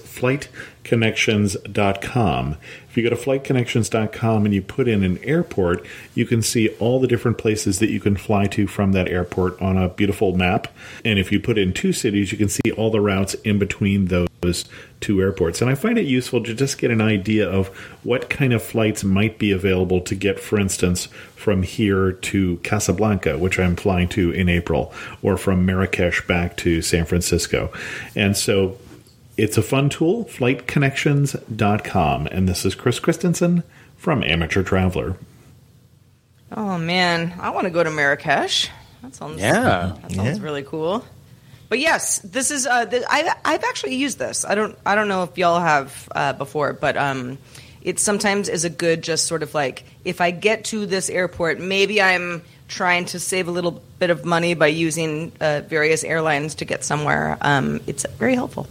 flightconnections.com 0.86 2.56
if 2.96 3.04
you 3.04 3.10
go 3.10 3.14
to 3.14 3.22
flightconnections.com 3.22 4.46
and 4.46 4.54
you 4.54 4.62
put 4.62 4.88
in 4.88 5.02
an 5.02 5.18
airport, 5.22 5.84
you 6.14 6.24
can 6.24 6.40
see 6.40 6.70
all 6.78 6.98
the 6.98 7.06
different 7.06 7.36
places 7.36 7.78
that 7.80 7.90
you 7.90 8.00
can 8.00 8.16
fly 8.16 8.46
to 8.46 8.66
from 8.66 8.92
that 8.92 9.06
airport 9.08 9.60
on 9.60 9.76
a 9.76 9.90
beautiful 9.90 10.34
map. 10.34 10.68
And 11.04 11.18
if 11.18 11.30
you 11.30 11.38
put 11.38 11.58
in 11.58 11.74
two 11.74 11.92
cities, 11.92 12.32
you 12.32 12.38
can 12.38 12.48
see 12.48 12.72
all 12.74 12.90
the 12.90 13.02
routes 13.02 13.34
in 13.34 13.58
between 13.58 14.06
those 14.06 14.64
two 15.00 15.20
airports. 15.20 15.60
And 15.60 15.70
I 15.70 15.74
find 15.74 15.98
it 15.98 16.06
useful 16.06 16.42
to 16.44 16.54
just 16.54 16.78
get 16.78 16.90
an 16.90 17.02
idea 17.02 17.46
of 17.46 17.68
what 18.02 18.30
kind 18.30 18.54
of 18.54 18.62
flights 18.62 19.04
might 19.04 19.38
be 19.38 19.52
available 19.52 20.00
to 20.00 20.14
get, 20.14 20.40
for 20.40 20.58
instance, 20.58 21.04
from 21.34 21.64
here 21.64 22.12
to 22.12 22.56
Casablanca, 22.62 23.36
which 23.36 23.58
I'm 23.58 23.76
flying 23.76 24.08
to 24.08 24.30
in 24.30 24.48
April, 24.48 24.90
or 25.20 25.36
from 25.36 25.66
Marrakesh 25.66 26.26
back 26.26 26.56
to 26.58 26.80
San 26.80 27.04
Francisco. 27.04 27.70
And 28.14 28.34
so 28.34 28.78
It's 29.36 29.58
a 29.58 29.62
fun 29.62 29.90
tool, 29.90 30.24
flightconnections.com. 30.24 32.26
And 32.28 32.48
this 32.48 32.64
is 32.64 32.74
Chris 32.74 32.98
Christensen 32.98 33.62
from 33.96 34.22
Amateur 34.22 34.62
Traveler. 34.62 35.16
Oh 36.52 36.78
man, 36.78 37.34
I 37.40 37.50
want 37.50 37.64
to 37.64 37.70
go 37.70 37.82
to 37.82 37.90
Marrakesh. 37.90 38.70
That 39.02 39.14
sounds 39.14 39.40
Yeah. 39.40 39.92
That 40.02 40.12
sounds 40.12 40.38
Yeah. 40.38 40.44
really 40.44 40.62
cool. 40.62 41.04
But 41.68 41.80
yes, 41.80 42.20
this 42.20 42.52
is. 42.52 42.64
Uh, 42.66 42.86
th- 42.86 43.02
I, 43.10 43.34
I've 43.44 43.64
actually 43.64 43.96
used 43.96 44.20
this. 44.20 44.44
I 44.44 44.54
don't. 44.54 44.78
I 44.86 44.94
don't 44.94 45.08
know 45.08 45.24
if 45.24 45.36
y'all 45.36 45.58
have 45.58 46.08
uh, 46.14 46.32
before, 46.34 46.72
but 46.72 46.96
um, 46.96 47.38
it 47.82 47.98
sometimes 47.98 48.48
is 48.48 48.64
a 48.64 48.70
good 48.70 49.02
just 49.02 49.26
sort 49.26 49.42
of 49.42 49.52
like 49.52 49.82
if 50.04 50.20
I 50.20 50.30
get 50.30 50.66
to 50.66 50.86
this 50.86 51.10
airport, 51.10 51.58
maybe 51.58 52.00
I'm 52.00 52.42
trying 52.68 53.06
to 53.06 53.18
save 53.18 53.48
a 53.48 53.50
little 53.50 53.82
bit 53.98 54.10
of 54.10 54.24
money 54.24 54.54
by 54.54 54.68
using 54.68 55.32
uh, 55.40 55.62
various 55.66 56.04
airlines 56.04 56.54
to 56.56 56.64
get 56.64 56.84
somewhere. 56.84 57.36
Um, 57.40 57.80
it's 57.88 58.06
very 58.16 58.36
helpful. 58.36 58.68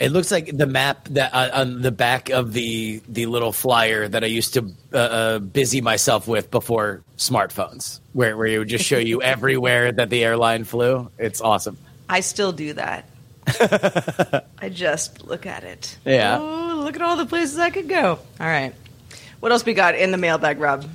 It 0.00 0.12
looks 0.12 0.30
like 0.30 0.56
the 0.56 0.66
map 0.66 1.08
that 1.10 1.34
uh, 1.34 1.50
on 1.52 1.82
the 1.82 1.92
back 1.92 2.30
of 2.30 2.54
the 2.54 3.02
the 3.06 3.26
little 3.26 3.52
flyer 3.52 4.08
that 4.08 4.24
I 4.24 4.28
used 4.28 4.54
to 4.54 4.72
uh, 4.94 4.96
uh, 4.96 5.38
busy 5.40 5.82
myself 5.82 6.26
with 6.26 6.50
before 6.50 7.02
smartphones, 7.18 8.00
where 8.14 8.34
where 8.34 8.46
it 8.46 8.58
would 8.58 8.68
just 8.68 8.86
show 8.86 8.96
you 8.98 9.20
everywhere 9.34 9.92
that 9.92 10.08
the 10.08 10.24
airline 10.24 10.64
flew. 10.64 11.10
It's 11.18 11.42
awesome. 11.42 11.76
I 12.08 12.20
still 12.20 12.52
do 12.52 12.72
that. 12.72 13.10
I 14.58 14.70
just 14.70 15.22
look 15.24 15.44
at 15.44 15.64
it. 15.64 15.98
Yeah. 16.06 16.38
Oh, 16.40 16.80
look 16.82 16.96
at 16.96 17.02
all 17.02 17.16
the 17.16 17.26
places 17.26 17.58
I 17.58 17.68
could 17.68 17.88
go. 17.88 18.18
All 18.40 18.46
right. 18.46 18.74
What 19.40 19.52
else 19.52 19.64
we 19.66 19.74
got 19.74 19.94
in 19.96 20.12
the 20.12 20.18
mailbag, 20.18 20.60
Robb? 20.60 20.88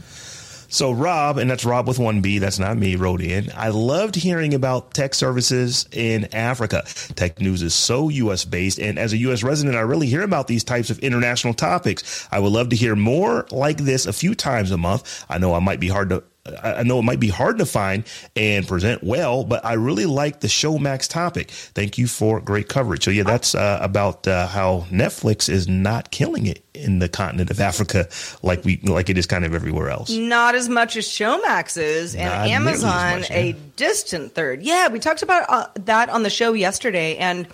So 0.75 0.91
Rob, 0.91 1.38
and 1.38 1.49
that's 1.49 1.63
Rob 1.63 1.88
with 1.88 1.99
one 1.99 2.19
B, 2.19 2.38
that's 2.38 2.59
not 2.59 2.75
me, 2.75 2.97
wrote 2.97 3.21
in. 3.21 3.49
I 3.55 3.69
loved 3.69 4.13
hearing 4.13 4.53
about 4.53 4.93
tech 4.93 5.15
services 5.15 5.88
in 5.93 6.25
Africa. 6.35 6.83
Tech 7.15 7.39
news 7.39 7.61
is 7.61 7.73
so 7.73 8.09
US 8.09 8.43
based, 8.43 8.77
and 8.77 8.99
as 8.99 9.13
a 9.13 9.17
US 9.19 9.41
resident, 9.41 9.77
I 9.77 9.81
really 9.81 10.07
hear 10.07 10.21
about 10.21 10.47
these 10.47 10.65
types 10.65 10.89
of 10.89 10.99
international 10.99 11.53
topics. 11.53 12.27
I 12.29 12.39
would 12.39 12.51
love 12.51 12.67
to 12.71 12.75
hear 12.75 12.93
more 12.93 13.47
like 13.51 13.77
this 13.77 14.05
a 14.05 14.11
few 14.11 14.35
times 14.35 14.71
a 14.71 14.77
month. 14.77 15.25
I 15.29 15.38
know 15.38 15.53
I 15.53 15.59
might 15.59 15.79
be 15.79 15.88
hard 15.88 16.09
to 16.09 16.25
I 16.63 16.84
know 16.84 16.99
it 16.99 17.03
might 17.03 17.19
be 17.19 17.29
hard 17.29 17.58
to 17.58 17.65
find 17.65 18.03
and 18.36 18.67
present 18.67 19.03
well, 19.03 19.43
but 19.43 19.65
I 19.65 19.73
really 19.73 20.05
like 20.05 20.41
the 20.41 20.47
Showmax 20.47 21.10
topic. 21.10 21.49
Thank 21.49 21.97
you 21.97 22.05
for 22.05 22.39
great 22.39 22.69
coverage. 22.69 23.03
So 23.03 23.12
yeah, 23.12 23.23
that's 23.23 23.55
uh, 23.55 23.79
about 23.81 24.27
uh, 24.27 24.45
how 24.47 24.86
Netflix 24.91 25.49
is 25.49 25.67
not 25.67 26.12
killing 26.12 26.45
it 26.45 26.63
in 26.75 26.99
the 26.99 27.10
continent 27.10 27.49
of 27.49 27.60
Africa 27.60 28.08
like 28.43 28.63
we 28.63 28.77
like 28.84 29.10
it 29.10 29.17
is 29.17 29.25
kind 29.25 29.43
of 29.43 29.55
everywhere 29.55 29.89
else. 29.89 30.12
Not 30.12 30.53
as 30.53 30.69
much 30.69 30.95
as 30.97 31.08
Showmax 31.08 31.81
is, 31.81 32.15
and 32.15 32.29
Not 32.29 32.47
Amazon 32.47 33.21
much, 33.21 33.31
a 33.31 33.53
distant 33.75 34.36
third. 34.36 34.62
Yeah, 34.62 34.89
we 34.89 34.99
talked 34.99 35.23
about 35.23 35.49
uh, 35.49 35.67
that 35.86 36.10
on 36.10 36.21
the 36.21 36.29
show 36.29 36.53
yesterday, 36.53 37.17
and 37.17 37.47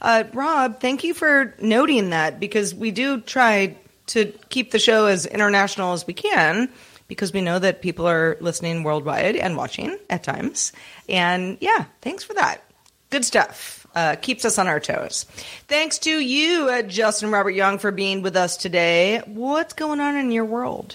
uh, 0.00 0.24
Rob, 0.32 0.80
thank 0.80 1.04
you 1.04 1.12
for 1.12 1.54
noting 1.60 2.10
that 2.10 2.40
because 2.40 2.74
we 2.74 2.92
do 2.92 3.20
try 3.20 3.76
to 4.06 4.32
keep 4.48 4.70
the 4.70 4.78
show 4.78 5.04
as 5.04 5.26
international 5.26 5.92
as 5.92 6.06
we 6.06 6.14
can 6.14 6.70
because 7.08 7.32
we 7.32 7.40
know 7.40 7.58
that 7.58 7.82
people 7.82 8.06
are 8.06 8.36
listening 8.40 8.84
worldwide 8.84 9.36
and 9.36 9.56
watching 9.56 9.98
at 10.08 10.22
times. 10.22 10.72
And 11.08 11.58
yeah, 11.60 11.86
thanks 12.02 12.22
for 12.22 12.34
that. 12.34 12.62
Good 13.10 13.24
stuff. 13.24 13.86
Uh, 13.94 14.16
keeps 14.16 14.44
us 14.44 14.58
on 14.58 14.68
our 14.68 14.78
toes. 14.78 15.24
Thanks 15.66 15.98
to 16.00 16.10
you, 16.10 16.68
uh, 16.68 16.82
Justin 16.82 17.30
Robert 17.30 17.52
Young, 17.52 17.78
for 17.78 17.90
being 17.90 18.22
with 18.22 18.36
us 18.36 18.56
today. 18.56 19.22
What's 19.26 19.72
going 19.72 19.98
on 19.98 20.14
in 20.14 20.30
your 20.30 20.44
world? 20.44 20.94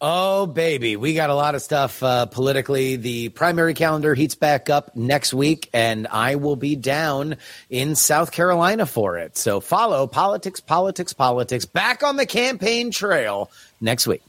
Oh, 0.00 0.46
baby. 0.46 0.94
We 0.94 1.14
got 1.14 1.30
a 1.30 1.34
lot 1.34 1.56
of 1.56 1.62
stuff 1.62 2.00
uh, 2.04 2.26
politically. 2.26 2.94
The 2.94 3.30
primary 3.30 3.74
calendar 3.74 4.14
heats 4.14 4.36
back 4.36 4.70
up 4.70 4.94
next 4.94 5.34
week, 5.34 5.68
and 5.74 6.06
I 6.06 6.36
will 6.36 6.54
be 6.54 6.76
down 6.76 7.36
in 7.68 7.96
South 7.96 8.30
Carolina 8.30 8.86
for 8.86 9.18
it. 9.18 9.36
So 9.36 9.58
follow 9.58 10.06
Politics, 10.06 10.60
Politics, 10.60 11.12
Politics 11.12 11.64
back 11.64 12.04
on 12.04 12.16
the 12.16 12.26
campaign 12.26 12.92
trail 12.92 13.50
next 13.80 14.06
week. 14.06 14.22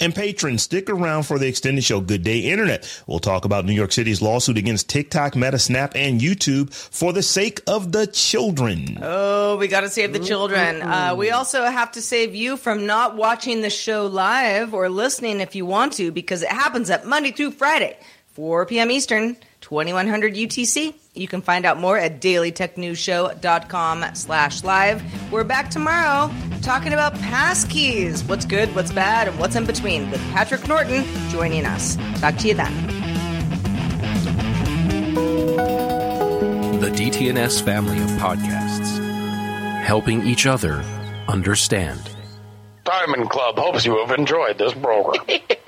And 0.00 0.14
patrons, 0.14 0.62
stick 0.62 0.88
around 0.88 1.24
for 1.24 1.38
the 1.38 1.48
extended 1.48 1.82
show 1.82 2.00
Good 2.00 2.22
Day 2.22 2.40
Internet. 2.40 3.02
We'll 3.06 3.18
talk 3.18 3.44
about 3.44 3.64
New 3.64 3.72
York 3.72 3.92
City's 3.92 4.22
lawsuit 4.22 4.56
against 4.56 4.88
TikTok, 4.88 5.34
Meta, 5.34 5.58
Snap, 5.58 5.92
and 5.96 6.20
YouTube 6.20 6.72
for 6.72 7.12
the 7.12 7.22
sake 7.22 7.60
of 7.66 7.92
the 7.92 8.06
children. 8.06 8.98
Oh, 9.02 9.56
we 9.56 9.66
got 9.68 9.80
to 9.80 9.88
save 9.88 10.12
the 10.12 10.20
children. 10.20 10.82
Uh, 10.82 11.14
we 11.16 11.30
also 11.30 11.64
have 11.64 11.92
to 11.92 12.02
save 12.02 12.34
you 12.34 12.56
from 12.56 12.86
not 12.86 13.16
watching 13.16 13.60
the 13.60 13.70
show 13.70 14.06
live 14.06 14.74
or 14.74 14.88
listening 14.88 15.40
if 15.40 15.54
you 15.54 15.66
want 15.66 15.94
to, 15.94 16.12
because 16.12 16.42
it 16.42 16.50
happens 16.50 16.90
at 16.90 17.06
Monday 17.06 17.32
through 17.32 17.50
Friday, 17.50 17.96
4 18.34 18.66
p.m. 18.66 18.90
Eastern, 18.90 19.36
2100 19.62 20.34
UTC. 20.34 20.94
You 21.18 21.26
can 21.26 21.42
find 21.42 21.66
out 21.66 21.78
more 21.78 21.98
at 21.98 22.20
dailytechnewsshow.com 22.20 24.04
slash 24.14 24.62
live. 24.62 25.32
We're 25.32 25.42
back 25.42 25.68
tomorrow 25.68 26.32
talking 26.62 26.92
about 26.92 27.14
passkeys, 27.14 28.28
what's 28.28 28.44
good, 28.44 28.74
what's 28.74 28.92
bad, 28.92 29.26
and 29.26 29.38
what's 29.38 29.56
in 29.56 29.64
between 29.64 30.10
with 30.10 30.20
Patrick 30.30 30.68
Norton 30.68 31.04
joining 31.30 31.64
us. 31.64 31.96
Talk 32.20 32.36
to 32.36 32.48
you 32.48 32.54
then. 32.54 32.86
The 36.80 36.90
DTNS 36.90 37.62
family 37.62 37.98
of 37.98 38.10
podcasts, 38.20 38.98
helping 39.82 40.24
each 40.26 40.46
other 40.46 40.84
understand. 41.26 42.00
Diamond 42.84 43.28
Club 43.30 43.58
hopes 43.58 43.84
you 43.84 43.98
have 43.98 44.16
enjoyed 44.16 44.58
this 44.58 44.72
program. 44.74 45.24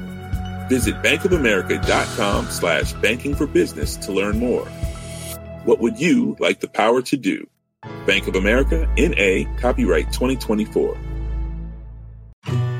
Visit 0.71 0.95
bankofamerica.com 1.01 2.45
slash 2.45 2.93
banking 2.93 3.35
for 3.35 3.45
business 3.45 3.97
to 3.97 4.13
learn 4.13 4.39
more. 4.39 4.65
What 5.65 5.79
would 5.79 5.99
you 5.99 6.37
like 6.39 6.61
the 6.61 6.69
power 6.69 7.01
to 7.01 7.17
do? 7.17 7.45
Bank 8.07 8.29
of 8.29 8.37
America, 8.37 8.87
N.A., 8.97 9.43
copyright 9.59 10.13
2024. 10.13 10.95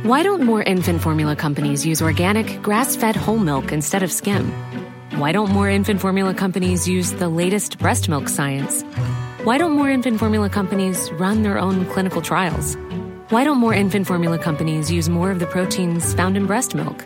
Why 0.03 0.23
don't 0.23 0.43
more 0.43 0.63
infant 0.63 1.01
formula 1.01 1.35
companies 1.35 1.85
use 1.85 2.01
organic, 2.01 2.61
grass 2.61 2.95
fed 2.95 3.17
whole 3.17 3.37
milk 3.37 3.73
instead 3.73 4.03
of 4.03 4.11
skim? 4.13 4.49
Why 5.15 5.33
don't 5.33 5.51
more 5.51 5.69
infant 5.69 5.99
formula 5.99 6.33
companies 6.33 6.87
use 6.87 7.11
the 7.11 7.27
latest 7.27 7.77
breast 7.77 8.07
milk 8.07 8.29
science? 8.29 8.83
Why 9.43 9.57
don't 9.57 9.73
more 9.73 9.89
infant 9.89 10.17
formula 10.17 10.49
companies 10.49 11.11
run 11.19 11.43
their 11.43 11.59
own 11.59 11.85
clinical 11.87 12.21
trials? 12.21 12.77
Why 13.31 13.43
don't 13.43 13.57
more 13.57 13.73
infant 13.73 14.07
formula 14.07 14.37
companies 14.39 14.89
use 14.89 15.09
more 15.09 15.29
of 15.29 15.39
the 15.39 15.45
proteins 15.45 16.13
found 16.13 16.37
in 16.37 16.47
breast 16.47 16.73
milk? 16.73 17.05